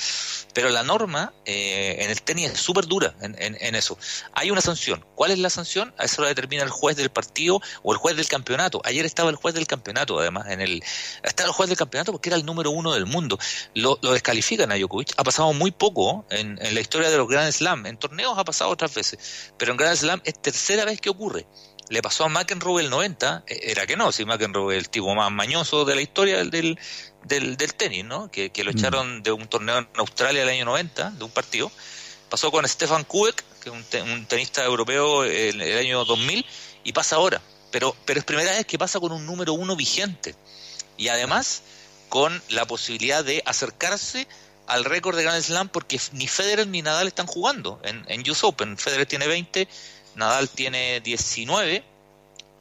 Pero 0.54 0.70
la 0.70 0.82
norma 0.82 1.34
eh, 1.46 1.98
en 2.00 2.10
el 2.10 2.20
tenis 2.24 2.52
es 2.52 2.60
súper 2.60 2.88
dura 2.88 3.14
en, 3.22 3.36
en- 3.40 3.76
eso. 3.76 3.96
Hay 4.34 4.50
una 4.50 4.60
sanción. 4.60 5.06
¿Cuál 5.14 5.30
es 5.30 5.38
la 5.38 5.52
sanción? 5.52 5.94
A 6.00 6.06
eso 6.06 6.24
lo 6.24 6.28
determina 6.28 6.64
el 6.64 6.70
juez 6.70 6.98
del 6.98 7.12
partido 7.12 7.62
o 7.84 7.92
el 7.94 8.00
juez 8.00 8.16
del 8.18 8.28
campeonato. 8.28 8.82
Ayer 8.86 9.06
estaba 9.06 9.30
el 9.30 9.36
juez 9.36 9.54
del 9.54 9.68
campeonato, 9.68 10.20
además, 10.20 10.48
en 10.50 10.62
el 10.62 10.84
estaba 11.22 11.50
el 11.50 11.54
juez 11.54 11.70
del 11.70 11.78
campeonato 11.78 12.12
porque 12.12 12.30
era 12.30 12.36
el 12.38 12.46
número 12.46 12.72
uno 12.72 12.92
del 12.94 13.06
mundo. 13.06 13.38
Lo, 13.76 14.00
lo 14.02 14.14
descalifican 14.14 14.72
a 14.72 14.78
Djokovic. 14.78 15.14
Ha 15.18 15.24
pasado 15.24 15.54
muy 15.54 15.70
poco 15.70 16.26
en, 16.32 16.58
en 16.60 16.74
la 16.74 16.82
historia 16.82 17.12
de 17.12 17.18
los 17.18 17.28
Grand 17.28 17.52
Slam. 17.52 17.86
En 17.86 17.98
torneos 17.98 18.36
ha 18.36 18.44
pasado 18.44 18.72
otras 18.72 18.96
veces, 18.96 19.20
pero 19.58 19.74
en 19.74 19.78
Grand 19.78 19.96
Slam 19.96 20.22
es 20.26 20.42
tercera 20.42 20.86
vez 20.86 21.00
que 21.00 21.12
ocurre. 21.12 21.46
Le 21.90 22.02
pasó 22.02 22.26
a 22.26 22.30
McEnroe 22.30 22.82
el 22.84 22.90
90, 22.90 23.44
eh, 23.48 23.60
era 23.64 23.86
que 23.88 23.96
no, 23.96 24.12
si 24.12 24.26
McEnroe 24.26 24.76
es 24.76 24.84
el 24.84 24.90
tipo 24.90 25.14
más 25.16 25.32
mañoso 25.32 25.86
de 25.86 25.96
la 25.96 26.02
historia 26.02 26.44
del, 26.44 26.78
del, 27.24 27.58
del 27.58 27.74
tenis, 27.76 28.04
¿no? 28.06 28.30
Que, 28.30 28.50
que 28.50 28.64
lo 28.64 28.72
Mm. 28.74 28.78
echaron 28.78 29.24
de 29.24 29.32
un 29.32 29.48
torneo 29.48 29.78
en 29.78 29.88
Australia 29.96 30.44
el 30.44 30.50
año 30.50 30.66
90, 30.66 31.12
de 31.12 31.24
un 31.24 31.32
partido. 31.32 31.72
Pasó 32.30 32.52
con 32.52 32.68
Stefan 32.68 33.06
Kubek, 33.06 33.44
que 33.62 33.70
es 33.70 33.76
un, 33.76 33.84
te- 33.86 34.02
un 34.02 34.26
tenista 34.26 34.64
europeo 34.66 35.24
en 35.24 35.62
el 35.62 35.78
año 35.78 36.04
2000, 36.04 36.46
y 36.84 36.92
pasa 36.92 37.16
ahora. 37.16 37.42
Pero, 37.72 37.96
pero 38.06 38.20
es 38.20 38.26
primera 38.26 38.52
vez 38.52 38.66
que 38.66 38.78
pasa 38.78 39.00
con 39.00 39.12
un 39.14 39.26
número 39.26 39.54
uno 39.54 39.76
vigente. 39.76 40.36
Y 40.98 41.08
además 41.10 41.62
con 42.10 42.42
la 42.50 42.66
posibilidad 42.66 43.24
de 43.24 43.44
acercarse 43.46 44.28
al 44.66 44.84
récord 44.86 45.16
de 45.16 45.24
Grand 45.24 45.42
Slam 45.42 45.70
porque 45.70 46.00
ni 46.14 46.28
Federer 46.28 46.68
ni 46.68 46.82
Nadal 46.82 47.08
están 47.08 47.28
jugando 47.28 47.80
en, 47.84 48.04
en 48.10 48.30
US 48.30 48.44
Open. 48.44 48.78
Federer 48.78 49.06
tiene 49.06 49.28
20, 49.28 49.68
Nadal 50.18 50.50
tiene 50.50 51.00
19 51.00 51.84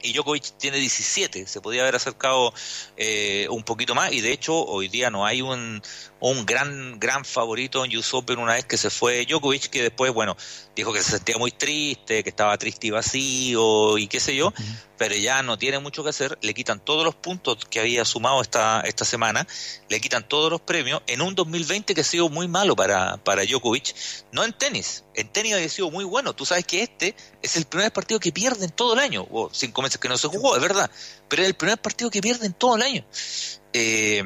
y 0.01 0.13
Djokovic 0.13 0.57
tiene 0.57 0.77
17. 0.77 1.47
Se 1.47 1.59
podía 1.59 1.81
haber 1.81 1.95
acercado 1.95 2.53
eh, 2.95 3.47
un 3.49 3.63
poquito 3.63 3.95
más 3.95 4.13
y 4.13 4.21
de 4.21 4.31
hecho 4.31 4.55
hoy 4.55 4.87
día 4.87 5.09
no 5.09 5.25
hay 5.25 5.41
un, 5.41 5.81
un 6.19 6.45
gran 6.45 6.99
gran 6.99 7.25
favorito 7.25 7.85
en 7.85 7.95
US 7.95 8.13
Open 8.13 8.39
una 8.39 8.53
vez 8.53 8.65
que 8.65 8.77
se 8.77 8.89
fue 8.89 9.25
Djokovic 9.25 9.67
que 9.69 9.83
después, 9.83 10.13
bueno, 10.13 10.35
dijo 10.75 10.93
que 10.93 11.01
se 11.01 11.11
sentía 11.11 11.37
muy 11.37 11.51
triste, 11.51 12.23
que 12.23 12.29
estaba 12.29 12.57
triste 12.57 12.87
y 12.87 12.89
vacío 12.91 13.97
y 13.97 14.07
qué 14.07 14.19
sé 14.19 14.35
yo, 14.35 14.53
pero 14.97 15.15
ya 15.15 15.43
no 15.43 15.57
tiene 15.57 15.79
mucho 15.79 16.03
que 16.03 16.09
hacer, 16.09 16.37
le 16.41 16.53
quitan 16.53 16.79
todos 16.79 17.05
los 17.05 17.15
puntos 17.15 17.65
que 17.69 17.79
había 17.79 18.05
sumado 18.05 18.41
esta, 18.41 18.81
esta 18.81 19.05
semana, 19.05 19.47
le 19.89 19.99
quitan 19.99 20.27
todos 20.27 20.51
los 20.51 20.61
premios. 20.61 21.01
En 21.07 21.21
un 21.21 21.35
2020 21.35 21.93
que 21.93 22.01
ha 22.01 22.03
sido 22.03 22.29
muy 22.29 22.47
malo 22.47 22.75
para, 22.75 23.17
para 23.17 23.43
Djokovic, 23.43 23.95
no 24.31 24.43
en 24.43 24.53
tenis, 24.53 25.03
en 25.13 25.29
tenis 25.29 25.53
había 25.53 25.69
sido 25.69 25.91
muy 25.91 26.03
bueno, 26.03 26.33
tú 26.33 26.45
sabes 26.45 26.65
que 26.65 26.83
este 26.83 27.15
es 27.41 27.55
el 27.57 27.65
primer 27.65 27.91
partido 27.91 28.19
que 28.19 28.31
pierde 28.31 28.65
en 28.65 28.71
todo 28.71 28.93
el 28.93 28.99
año, 28.99 29.27
o 29.31 29.49
cinco 29.51 29.81
meses 29.81 29.99
que 29.99 30.09
no 30.09 30.17
se 30.17 30.27
jugó, 30.27 30.55
es 30.55 30.61
verdad, 30.61 30.89
pero 31.27 31.43
es 31.43 31.47
el 31.47 31.55
primer 31.55 31.77
partido 31.79 32.09
que 32.09 32.21
pierde 32.21 32.45
en 32.45 32.53
todo 32.53 32.75
el 32.75 32.81
año. 32.81 33.05
Eh, 33.73 34.23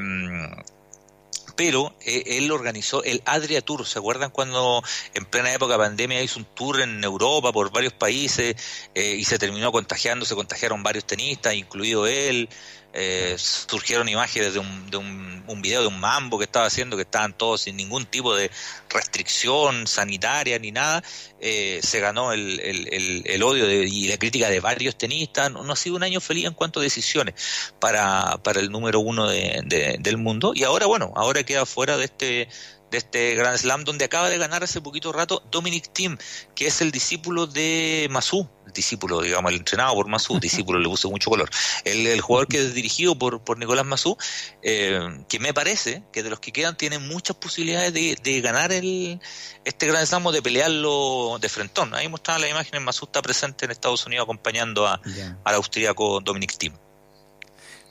pero 1.63 1.93
eh, 2.03 2.23
él 2.25 2.51
organizó 2.51 3.03
el 3.03 3.21
Adria 3.23 3.61
Tour. 3.61 3.85
¿Se 3.85 3.99
acuerdan 3.99 4.31
cuando 4.31 4.81
en 5.13 5.25
plena 5.25 5.53
época 5.53 5.73
de 5.73 5.77
pandemia 5.77 6.23
hizo 6.23 6.39
un 6.39 6.45
tour 6.45 6.81
en 6.81 7.03
Europa 7.03 7.51
por 7.51 7.71
varios 7.71 7.93
países 7.93 8.55
eh, 8.95 9.15
y 9.19 9.23
se 9.25 9.37
terminó 9.37 9.71
contagiando? 9.71 10.25
Se 10.25 10.33
contagiaron 10.33 10.81
varios 10.81 11.05
tenistas, 11.05 11.53
incluido 11.53 12.07
él. 12.07 12.49
Eh, 12.93 13.35
surgieron 13.37 14.09
imágenes 14.09 14.53
de, 14.53 14.59
un, 14.59 14.91
de 14.91 14.97
un, 14.97 15.43
un, 15.47 15.61
video 15.61 15.81
de 15.81 15.87
un 15.87 15.99
mambo 15.99 16.37
que 16.37 16.43
estaba 16.43 16.65
haciendo, 16.65 16.97
que 16.97 17.03
estaban 17.03 17.31
todos 17.37 17.61
sin 17.61 17.77
ningún 17.77 18.05
tipo 18.05 18.35
de 18.35 18.51
restricción 18.89 19.87
sanitaria 19.87 20.59
ni 20.59 20.71
nada. 20.71 21.01
Eh, 21.39 21.79
se 21.83 21.99
ganó 21.99 22.33
el, 22.33 22.59
el, 22.59 22.87
el, 22.91 23.23
el 23.25 23.43
odio 23.43 23.65
de, 23.65 23.87
y 23.87 24.07
la 24.07 24.17
crítica 24.17 24.49
de 24.49 24.59
varios 24.59 24.97
tenistas. 24.97 25.51
No, 25.51 25.63
no, 25.63 25.73
ha 25.73 25.77
sido 25.77 25.95
un 25.95 26.03
año 26.03 26.19
feliz 26.19 26.45
en 26.45 26.53
cuanto 26.53 26.79
a 26.79 26.83
decisiones 26.83 27.35
para, 27.79 28.37
para 28.43 28.59
el 28.59 28.69
número 28.69 28.99
uno 28.99 29.27
de, 29.27 29.61
de, 29.65 29.97
del 29.99 30.17
mundo. 30.17 30.51
Y 30.53 30.63
ahora, 30.63 30.85
bueno, 30.85 31.13
ahora 31.15 31.43
queda 31.43 31.65
fuera 31.65 31.97
de 31.97 32.05
este 32.05 32.49
de 32.91 32.97
este 32.97 33.35
Grand 33.35 33.57
Slam, 33.57 33.85
donde 33.85 34.05
acaba 34.05 34.29
de 34.29 34.37
ganar 34.37 34.63
hace 34.63 34.81
poquito 34.81 35.13
rato 35.13 35.41
Dominic 35.49 35.91
Thiem, 35.93 36.17
que 36.53 36.67
es 36.67 36.81
el 36.81 36.91
discípulo 36.91 37.47
de 37.47 38.07
Masú, 38.11 38.49
discípulo, 38.73 39.21
digamos, 39.21 39.51
el 39.51 39.57
entrenado 39.57 39.93
por 39.95 40.07
Masú, 40.07 40.39
discípulo 40.41 40.79
le 40.79 40.89
puso 40.89 41.09
mucho 41.09 41.29
color, 41.29 41.49
el, 41.85 42.07
el 42.07 42.21
jugador 42.21 42.47
que 42.47 42.57
es 42.59 42.73
dirigido 42.73 43.17
por, 43.17 43.41
por 43.41 43.57
Nicolás 43.57 43.85
Masú, 43.85 44.17
eh, 44.61 45.23
que 45.27 45.39
me 45.39 45.53
parece 45.53 46.03
que 46.11 46.23
de 46.23 46.29
los 46.29 46.39
que 46.39 46.51
quedan 46.51 46.77
tienen 46.77 47.07
muchas 47.07 47.35
posibilidades 47.35 47.93
de, 47.93 48.17
de 48.21 48.41
ganar 48.41 48.71
el 48.71 49.19
este 49.63 49.87
Grand 49.87 50.05
Slam 50.05 50.23
de 50.31 50.41
pelearlo 50.41 51.37
de 51.39 51.49
frentón. 51.49 51.93
Ahí 51.95 52.07
mostraba 52.07 52.39
la 52.39 52.49
imagen, 52.49 52.83
Masú 52.83 53.05
está 53.05 53.21
presente 53.21 53.65
en 53.65 53.71
Estados 53.71 54.05
Unidos 54.05 54.23
acompañando 54.23 54.87
a, 54.87 55.01
al 55.43 55.55
austríaco 55.55 56.19
Dominic 56.21 56.57
Thiem. 56.57 56.73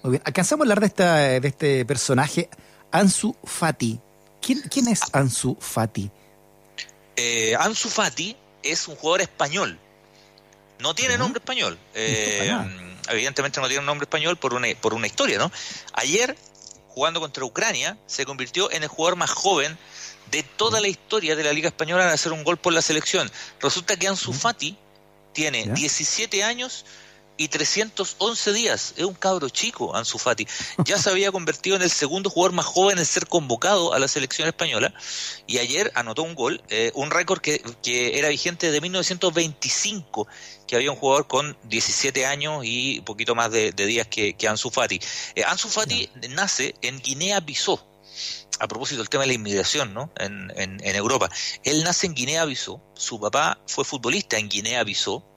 Muy 0.02 0.12
bien, 0.12 0.22
alcanzamos 0.24 0.62
a 0.62 0.64
hablar 0.64 0.80
de, 0.80 0.86
esta, 0.86 1.16
de 1.16 1.48
este 1.48 1.84
personaje, 1.84 2.48
Ansu 2.90 3.36
Fati. 3.44 4.00
¿Quién, 4.40 4.60
quién 4.70 4.88
es 4.88 5.00
Ansu 5.12 5.56
Fati? 5.60 6.10
Eh, 7.16 7.54
Ansu 7.58 7.88
Fati 7.88 8.36
es 8.62 8.88
un 8.88 8.96
jugador 8.96 9.22
español. 9.22 9.78
No 10.80 10.94
tiene 10.94 11.18
nombre 11.18 11.38
español. 11.38 11.78
Eh, 11.94 12.52
evidentemente 13.08 13.60
no 13.60 13.66
tiene 13.66 13.80
un 13.80 13.86
nombre 13.86 14.04
español 14.04 14.36
por 14.36 14.54
una, 14.54 14.68
por 14.80 14.94
una 14.94 15.06
historia, 15.06 15.38
¿no? 15.38 15.50
Ayer, 15.92 16.36
jugando 16.88 17.20
contra 17.20 17.44
Ucrania, 17.44 17.96
se 18.06 18.24
convirtió 18.24 18.70
en 18.70 18.82
el 18.82 18.88
jugador 18.88 19.16
más 19.16 19.30
joven 19.30 19.76
de 20.30 20.42
toda 20.42 20.80
la 20.80 20.88
historia 20.88 21.36
de 21.36 21.44
la 21.44 21.52
Liga 21.52 21.68
Española 21.68 22.04
en 22.04 22.10
hacer 22.10 22.32
un 22.32 22.44
gol 22.44 22.56
por 22.56 22.72
la 22.72 22.82
selección. 22.82 23.30
Resulta 23.60 23.96
que 23.96 24.08
Ansu 24.08 24.32
Fati 24.32 24.76
tiene 25.32 25.66
17 25.66 26.44
años 26.44 26.84
y 27.40 27.48
311 27.48 28.52
días. 28.52 28.92
Es 28.98 29.04
un 29.04 29.14
cabro 29.14 29.48
chico, 29.48 29.96
Ansu 29.96 30.18
Fati. 30.18 30.46
Ya 30.84 30.98
se 30.98 31.08
había 31.08 31.32
convertido 31.32 31.74
en 31.74 31.80
el 31.80 31.90
segundo 31.90 32.28
jugador 32.28 32.52
más 32.52 32.66
joven 32.66 32.98
en 32.98 33.06
ser 33.06 33.26
convocado 33.26 33.94
a 33.94 33.98
la 33.98 34.08
selección 34.08 34.46
española 34.46 34.92
y 35.46 35.56
ayer 35.56 35.90
anotó 35.94 36.22
un 36.22 36.34
gol, 36.34 36.62
eh, 36.68 36.92
un 36.94 37.10
récord 37.10 37.40
que, 37.40 37.62
que, 37.82 38.18
era 38.18 38.28
vigente 38.28 38.70
de 38.70 38.78
1925, 38.82 40.28
que 40.66 40.76
había 40.76 40.90
un 40.90 40.98
jugador 40.98 41.28
con 41.28 41.56
17 41.62 42.26
años 42.26 42.60
y 42.62 43.00
poquito 43.00 43.34
más 43.34 43.50
de, 43.50 43.72
de 43.72 43.86
días 43.86 44.06
que, 44.06 44.34
que, 44.34 44.46
Ansu 44.46 44.68
Fati. 44.68 45.00
Eh, 45.34 45.42
Ansu 45.42 45.70
Fati 45.70 46.10
no. 46.16 46.34
nace 46.34 46.74
en 46.82 47.00
Guinea-Bissau. 47.00 47.80
A 48.58 48.68
propósito 48.68 49.00
del 49.00 49.08
tema 49.08 49.22
de 49.22 49.28
la 49.28 49.32
inmigración 49.32 49.94
¿no? 49.94 50.12
en, 50.18 50.52
en, 50.56 50.78
en 50.84 50.94
Europa. 50.94 51.30
Él 51.64 51.84
nace 51.84 52.06
en 52.06 52.12
Guinea-Bissau. 52.12 52.82
Su 52.94 53.18
papá 53.18 53.58
fue 53.66 53.86
futbolista 53.86 54.36
en 54.36 54.50
Guinea-Bissau 54.50 55.29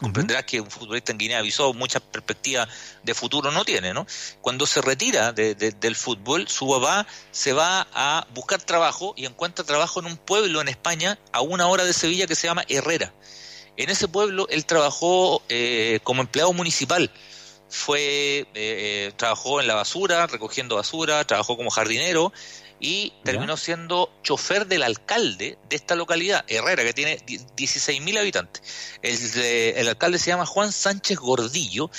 comprenderás 0.00 0.44
que 0.44 0.60
un 0.60 0.70
futbolista 0.70 1.12
en 1.12 1.18
Guinea 1.18 1.42
Bissau 1.42 1.72
muchas 1.74 2.02
perspectivas 2.02 2.68
de 3.02 3.14
futuro 3.14 3.50
no 3.50 3.64
tiene, 3.64 3.94
¿no? 3.94 4.06
Cuando 4.40 4.66
se 4.66 4.80
retira 4.80 5.32
de, 5.32 5.54
del 5.54 5.96
fútbol, 5.96 6.48
su 6.48 6.68
papá 6.68 7.06
se 7.30 7.52
va 7.52 7.86
a 7.92 8.26
buscar 8.34 8.60
trabajo 8.62 9.14
y 9.16 9.26
encuentra 9.26 9.64
trabajo 9.64 10.00
en 10.00 10.06
un 10.06 10.16
pueblo 10.16 10.60
en 10.60 10.68
España 10.68 11.18
a 11.32 11.40
una 11.40 11.66
hora 11.66 11.84
de 11.84 11.92
Sevilla 11.92 12.26
que 12.26 12.34
se 12.34 12.46
llama 12.46 12.64
Herrera. 12.68 13.12
En 13.76 13.90
ese 13.90 14.08
pueblo 14.08 14.46
él 14.48 14.64
trabajó 14.64 15.42
eh, 15.48 16.00
como 16.02 16.22
empleado 16.22 16.52
municipal. 16.52 17.10
Fue, 17.68 17.98
eh, 17.98 18.46
eh, 18.54 19.12
trabajó 19.16 19.60
en 19.60 19.66
la 19.66 19.74
basura, 19.74 20.26
recogiendo 20.26 20.76
basura, 20.76 21.24
trabajó 21.24 21.56
como 21.56 21.70
jardinero 21.70 22.32
y 22.78 23.12
terminó 23.24 23.54
¿Ya? 23.54 23.62
siendo 23.62 24.12
chofer 24.22 24.66
del 24.66 24.82
alcalde 24.82 25.58
de 25.68 25.76
esta 25.76 25.94
localidad, 25.94 26.44
Herrera, 26.48 26.84
que 26.84 26.92
tiene 26.92 27.18
16.000 27.18 28.18
habitantes. 28.18 28.62
El, 29.02 29.42
el, 29.76 29.88
alcalde 29.88 30.18
se 30.18 30.30
llama 30.30 30.46
Juan 30.46 30.72
Sánchez 30.72 31.18
Gordillo, 31.18 31.90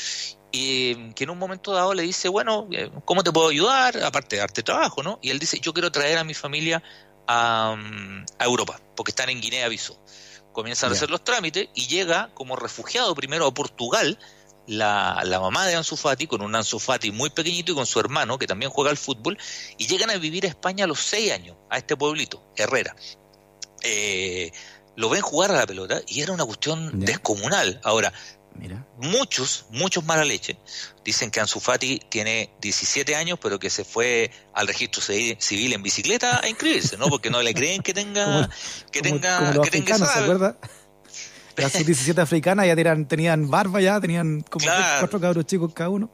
y, 0.52 1.12
que 1.14 1.26
en 1.26 1.30
un 1.30 1.38
momento 1.38 1.74
dado 1.74 1.94
le 1.94 2.04
dice, 2.04 2.30
bueno, 2.30 2.68
eh, 2.72 2.90
¿cómo 3.06 3.24
te 3.24 3.32
puedo 3.32 3.50
ayudar? 3.50 4.02
Aparte 4.04 4.36
de 4.36 4.42
darte 4.42 4.64
trabajo, 4.64 5.04
¿no? 5.04 5.20
Y 5.22 5.30
él 5.30 5.40
dice, 5.40 5.60
yo 5.60 5.74
quiero 5.74 5.92
traer 5.92 6.18
a 6.18 6.24
mi 6.24 6.34
familia 6.34 6.82
a, 7.28 7.76
a 8.40 8.46
Europa, 8.46 8.80
porque 8.96 9.12
están 9.12 9.30
en 9.30 9.42
Guinea-Bissau. 9.42 9.98
Comienzan 10.54 10.90
yeah. 10.90 10.96
a 10.96 10.98
hacer 10.98 11.10
los 11.10 11.24
trámites 11.24 11.70
y 11.76 11.88
llega 11.88 12.32
como 12.34 12.56
refugiado 12.56 13.14
primero 13.14 13.46
a 13.46 13.54
Portugal, 13.54 14.18
la, 14.68 15.22
la, 15.26 15.40
mamá 15.40 15.66
de 15.66 15.76
Ansu 15.76 15.96
Fati, 15.96 16.28
con 16.28 16.42
un 16.42 16.56
Ansu 16.56 16.80
Fati 16.80 17.12
muy 17.12 17.30
pequeñito 17.30 17.72
y 17.72 17.76
con 17.76 17.86
su 17.86 18.00
hermano, 18.00 18.38
que 18.38 18.48
también 18.48 18.72
juega 18.72 18.92
al 18.92 18.98
fútbol, 18.98 19.38
y 19.78 19.88
llegan 19.88 20.10
a 20.12 20.18
vivir 20.18 20.46
a 20.46 20.50
España 20.50 20.86
a 20.86 20.88
los 20.88 21.00
seis 21.00 21.32
años, 21.32 21.56
a 21.70 21.78
este 21.78 21.96
pueblito, 21.96 22.44
Herrera. 22.56 22.96
Eh, 23.84 24.52
lo 24.96 25.10
ven 25.10 25.22
jugar 25.22 25.52
a 25.52 25.56
la 25.56 25.68
pelota 25.68 26.02
y 26.08 26.22
era 26.22 26.34
una 26.34 26.44
cuestión 26.44 27.00
descomunal. 27.00 27.80
Ahora, 27.84 28.12
Mira. 28.56 28.86
muchos, 28.98 29.66
muchos 29.70 30.04
mala 30.04 30.26
leche, 30.26 30.58
dicen 31.06 31.30
que 31.30 31.40
Ansu 31.40 31.60
Fati 31.60 32.00
tiene 32.10 32.50
17 32.60 33.16
años, 33.16 33.38
pero 33.42 33.60
que 33.60 33.70
se 33.70 33.86
fue 33.86 34.32
al 34.54 34.68
registro 34.68 35.02
civil 35.02 35.74
en 35.74 35.84
bicicleta 35.84 36.42
a 36.44 36.50
inscribirse, 36.50 36.98
¿no? 36.98 37.08
Porque 37.08 37.30
no 37.30 37.42
le 37.42 37.54
creen 37.54 37.84
que 37.84 37.94
tenga, 37.94 38.26
como, 38.26 38.50
que 38.92 39.02
tenga, 39.02 39.52
como 39.52 39.62
que 39.62 39.70
tenga 39.70 39.96
esa... 39.96 40.12
¿se 40.12 40.20
acuerda? 40.20 40.58
las 41.64 41.72
sub-17 41.72 42.18
africanas 42.20 42.68
ya 42.68 42.76
tenían, 42.76 43.08
tenían 43.08 43.50
barba 43.50 43.82
ya, 43.82 44.00
tenían 44.00 44.42
como 44.42 44.64
claro. 44.64 45.00
cuatro 45.00 45.20
cabros 45.20 45.46
chicos 45.46 45.72
cada 45.74 45.90
uno. 45.90 46.10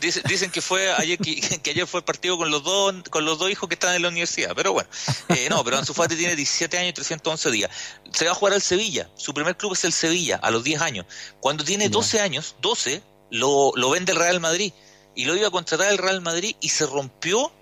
Dicen, 0.00 0.22
dicen 0.26 0.50
que 0.50 0.60
fue 0.60 0.90
ayer 0.92 1.18
que, 1.18 1.40
que, 1.62 1.70
ayer 1.70 1.86
fue 1.86 2.00
el 2.00 2.04
partido 2.04 2.36
con 2.38 2.50
los 2.50 2.62
dos 2.62 2.94
con 3.10 3.24
los 3.24 3.38
dos 3.38 3.50
hijos 3.50 3.68
que 3.68 3.74
están 3.74 3.94
en 3.94 4.02
la 4.02 4.08
universidad, 4.08 4.52
pero 4.54 4.72
bueno, 4.72 4.88
eh, 5.28 5.48
no, 5.50 5.62
pero 5.64 5.78
Ansu 5.78 5.92
Fati 5.92 6.16
tiene 6.16 6.34
17 6.34 6.78
años 6.78 6.90
y 6.90 6.94
311 6.94 7.50
días. 7.50 7.70
Se 8.12 8.24
va 8.24 8.32
a 8.32 8.34
jugar 8.34 8.54
al 8.54 8.62
Sevilla, 8.62 9.10
su 9.16 9.34
primer 9.34 9.56
club 9.56 9.74
es 9.74 9.84
el 9.84 9.92
Sevilla, 9.92 10.36
a 10.36 10.50
los 10.50 10.64
10 10.64 10.80
años. 10.80 11.06
Cuando 11.40 11.64
tiene 11.64 11.88
12 11.88 12.20
años, 12.20 12.56
12, 12.62 13.02
lo, 13.30 13.72
lo 13.76 13.90
vende 13.90 14.12
el 14.12 14.18
Real 14.18 14.40
Madrid 14.40 14.72
y 15.14 15.24
lo 15.24 15.36
iba 15.36 15.48
a 15.48 15.50
contratar 15.50 15.90
el 15.90 15.98
Real 15.98 16.20
Madrid 16.20 16.56
y 16.60 16.70
se 16.70 16.86
rompió 16.86 17.52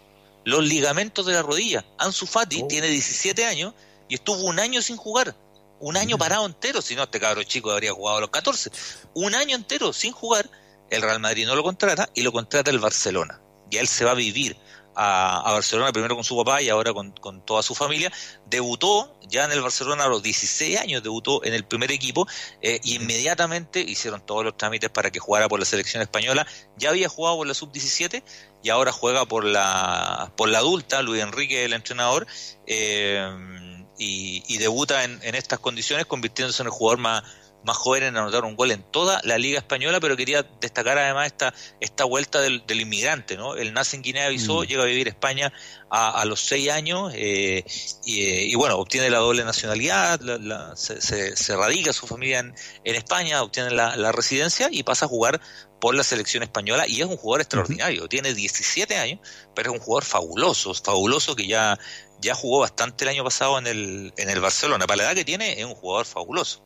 los 0.44 0.64
ligamentos 0.64 1.26
de 1.26 1.32
la 1.32 1.42
rodilla. 1.42 1.84
Ansu 1.98 2.26
Fati 2.26 2.62
oh. 2.62 2.68
tiene 2.68 2.88
17 2.88 3.44
años 3.44 3.74
y 4.08 4.14
estuvo 4.14 4.42
un 4.44 4.60
año 4.60 4.82
sin 4.82 4.96
jugar 4.96 5.34
un 5.80 5.96
año 5.96 6.18
parado 6.18 6.46
entero, 6.46 6.80
si 6.82 6.94
no, 6.94 7.04
este 7.04 7.20
cabro 7.20 7.42
chico 7.42 7.70
habría 7.70 7.92
jugado 7.92 8.18
a 8.18 8.20
los 8.20 8.30
14. 8.30 8.70
Un 9.14 9.34
año 9.34 9.56
entero 9.56 9.92
sin 9.92 10.12
jugar, 10.12 10.48
el 10.90 11.02
Real 11.02 11.20
Madrid 11.20 11.46
no 11.46 11.56
lo 11.56 11.62
contrata 11.62 12.08
y 12.14 12.22
lo 12.22 12.32
contrata 12.32 12.70
el 12.70 12.78
Barcelona. 12.78 13.40
Y 13.70 13.76
él 13.76 13.88
se 13.88 14.04
va 14.04 14.12
a 14.12 14.14
vivir 14.14 14.56
a, 14.94 15.40
a 15.40 15.52
Barcelona 15.52 15.92
primero 15.92 16.14
con 16.14 16.24
su 16.24 16.36
papá 16.36 16.62
y 16.62 16.68
ahora 16.68 16.92
con, 16.92 17.10
con, 17.12 17.44
toda 17.44 17.62
su 17.62 17.74
familia. 17.74 18.12
Debutó 18.46 19.16
ya 19.28 19.44
en 19.44 19.52
el 19.52 19.62
Barcelona 19.62 20.04
a 20.04 20.08
los 20.08 20.22
16 20.22 20.78
años, 20.78 21.02
debutó 21.02 21.44
en 21.44 21.54
el 21.54 21.64
primer 21.64 21.90
equipo 21.90 22.26
eh, 22.62 22.80
y 22.82 22.96
inmediatamente 22.96 23.80
hicieron 23.80 24.24
todos 24.24 24.44
los 24.44 24.56
trámites 24.56 24.90
para 24.90 25.10
que 25.10 25.18
jugara 25.18 25.48
por 25.48 25.58
la 25.58 25.66
selección 25.66 26.02
española. 26.02 26.46
Ya 26.76 26.90
había 26.90 27.08
jugado 27.08 27.38
por 27.38 27.46
la 27.46 27.54
sub-17 27.54 28.22
y 28.62 28.70
ahora 28.70 28.92
juega 28.92 29.26
por 29.26 29.44
la, 29.44 30.32
por 30.36 30.48
la 30.48 30.58
adulta, 30.58 31.02
Luis 31.02 31.22
Enrique, 31.22 31.64
el 31.64 31.72
entrenador. 31.72 32.26
Eh, 32.66 33.73
y, 33.98 34.42
y 34.46 34.58
debuta 34.58 35.04
en, 35.04 35.20
en, 35.22 35.34
estas 35.34 35.58
condiciones 35.58 36.06
convirtiéndose 36.06 36.62
en 36.62 36.66
el 36.66 36.72
jugador 36.72 36.98
más, 36.98 37.22
más 37.64 37.76
joven 37.76 38.04
en 38.04 38.16
anotar 38.16 38.44
un 38.44 38.56
gol 38.56 38.70
en 38.70 38.82
toda 38.82 39.20
la 39.24 39.38
liga 39.38 39.58
española, 39.58 39.98
pero 39.98 40.16
quería 40.16 40.46
destacar 40.60 40.98
además 40.98 41.26
esta, 41.26 41.54
esta 41.80 42.04
vuelta 42.04 42.40
del, 42.40 42.64
del 42.66 42.80
inmigrante, 42.82 43.36
¿no? 43.36 43.54
Él 43.56 43.72
nace 43.72 43.96
en 43.96 44.02
Guinea-Bissau, 44.02 44.62
mm. 44.62 44.66
llega 44.66 44.82
a 44.82 44.86
vivir 44.86 45.06
a 45.06 45.10
España 45.10 45.52
a, 45.90 46.20
a 46.20 46.24
los 46.26 46.40
seis 46.40 46.70
años 46.70 47.12
eh, 47.14 47.64
y, 48.04 48.22
y, 48.22 48.54
bueno, 48.54 48.76
obtiene 48.76 49.08
la 49.10 49.18
doble 49.18 49.44
nacionalidad, 49.44 50.20
la, 50.20 50.38
la, 50.38 50.76
se, 50.76 51.00
se, 51.00 51.36
se, 51.36 51.56
radica 51.56 51.92
su 51.92 52.06
familia 52.06 52.40
en, 52.40 52.54
en 52.84 52.94
España, 52.96 53.42
obtiene 53.42 53.70
la, 53.70 53.96
la, 53.96 54.12
residencia 54.12 54.68
y 54.70 54.82
pasa 54.82 55.06
a 55.06 55.08
jugar 55.08 55.40
por 55.80 55.94
la 55.94 56.04
selección 56.04 56.42
española 56.42 56.84
y 56.86 57.00
es 57.00 57.06
un 57.06 57.16
jugador 57.16 57.40
extraordinario, 57.42 58.02
uh 58.02 58.06
-huh. 58.06 58.08
tiene 58.08 58.34
17 58.34 58.96
años, 58.96 59.20
pero 59.54 59.70
es 59.70 59.78
un 59.78 59.84
jugador 59.84 60.04
fabuloso, 60.04 60.74
fabuloso 60.74 61.34
que 61.34 61.46
ya 61.46 61.78
ya 62.24 62.34
jugó 62.34 62.60
bastante 62.60 63.04
el 63.04 63.10
año 63.10 63.22
pasado 63.22 63.58
en 63.58 63.66
el, 63.66 64.12
en 64.16 64.30
el 64.30 64.40
Barcelona. 64.40 64.86
Para 64.86 64.96
la 64.96 65.02
edad 65.04 65.14
que 65.14 65.24
tiene, 65.24 65.60
es 65.60 65.64
un 65.64 65.74
jugador 65.74 66.06
fabuloso. 66.06 66.62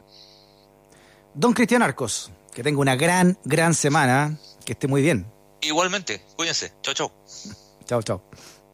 Don 1.35 1.53
Cristian 1.53 1.83
Arcos, 1.83 2.31
que 2.55 2.62
tenga 2.62 2.81
una 2.81 2.97
gran, 2.97 3.38
gran 3.44 3.75
semana. 3.75 4.38
Que 4.64 4.73
esté 4.73 4.87
muy 4.87 5.03
bien. 5.03 5.27
Igualmente, 5.61 6.23
cuídense. 6.37 6.73
Chao, 6.83 6.94
chao. 6.94 7.12
Chao, 7.85 8.03
chao. 8.03 8.23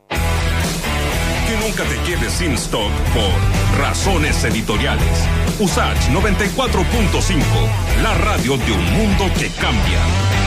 Que 0.08 1.56
nunca 1.60 1.84
te 1.84 1.96
quedes 2.02 2.32
sin 2.32 2.52
stock 2.52 2.90
por 3.14 3.78
razones 3.80 4.42
editoriales. 4.44 5.18
USACH 5.60 6.08
94.5, 6.10 8.02
la 8.02 8.14
radio 8.14 8.56
de 8.56 8.72
un 8.72 8.92
mundo 8.92 9.30
que 9.38 9.48
cambia. 9.50 10.43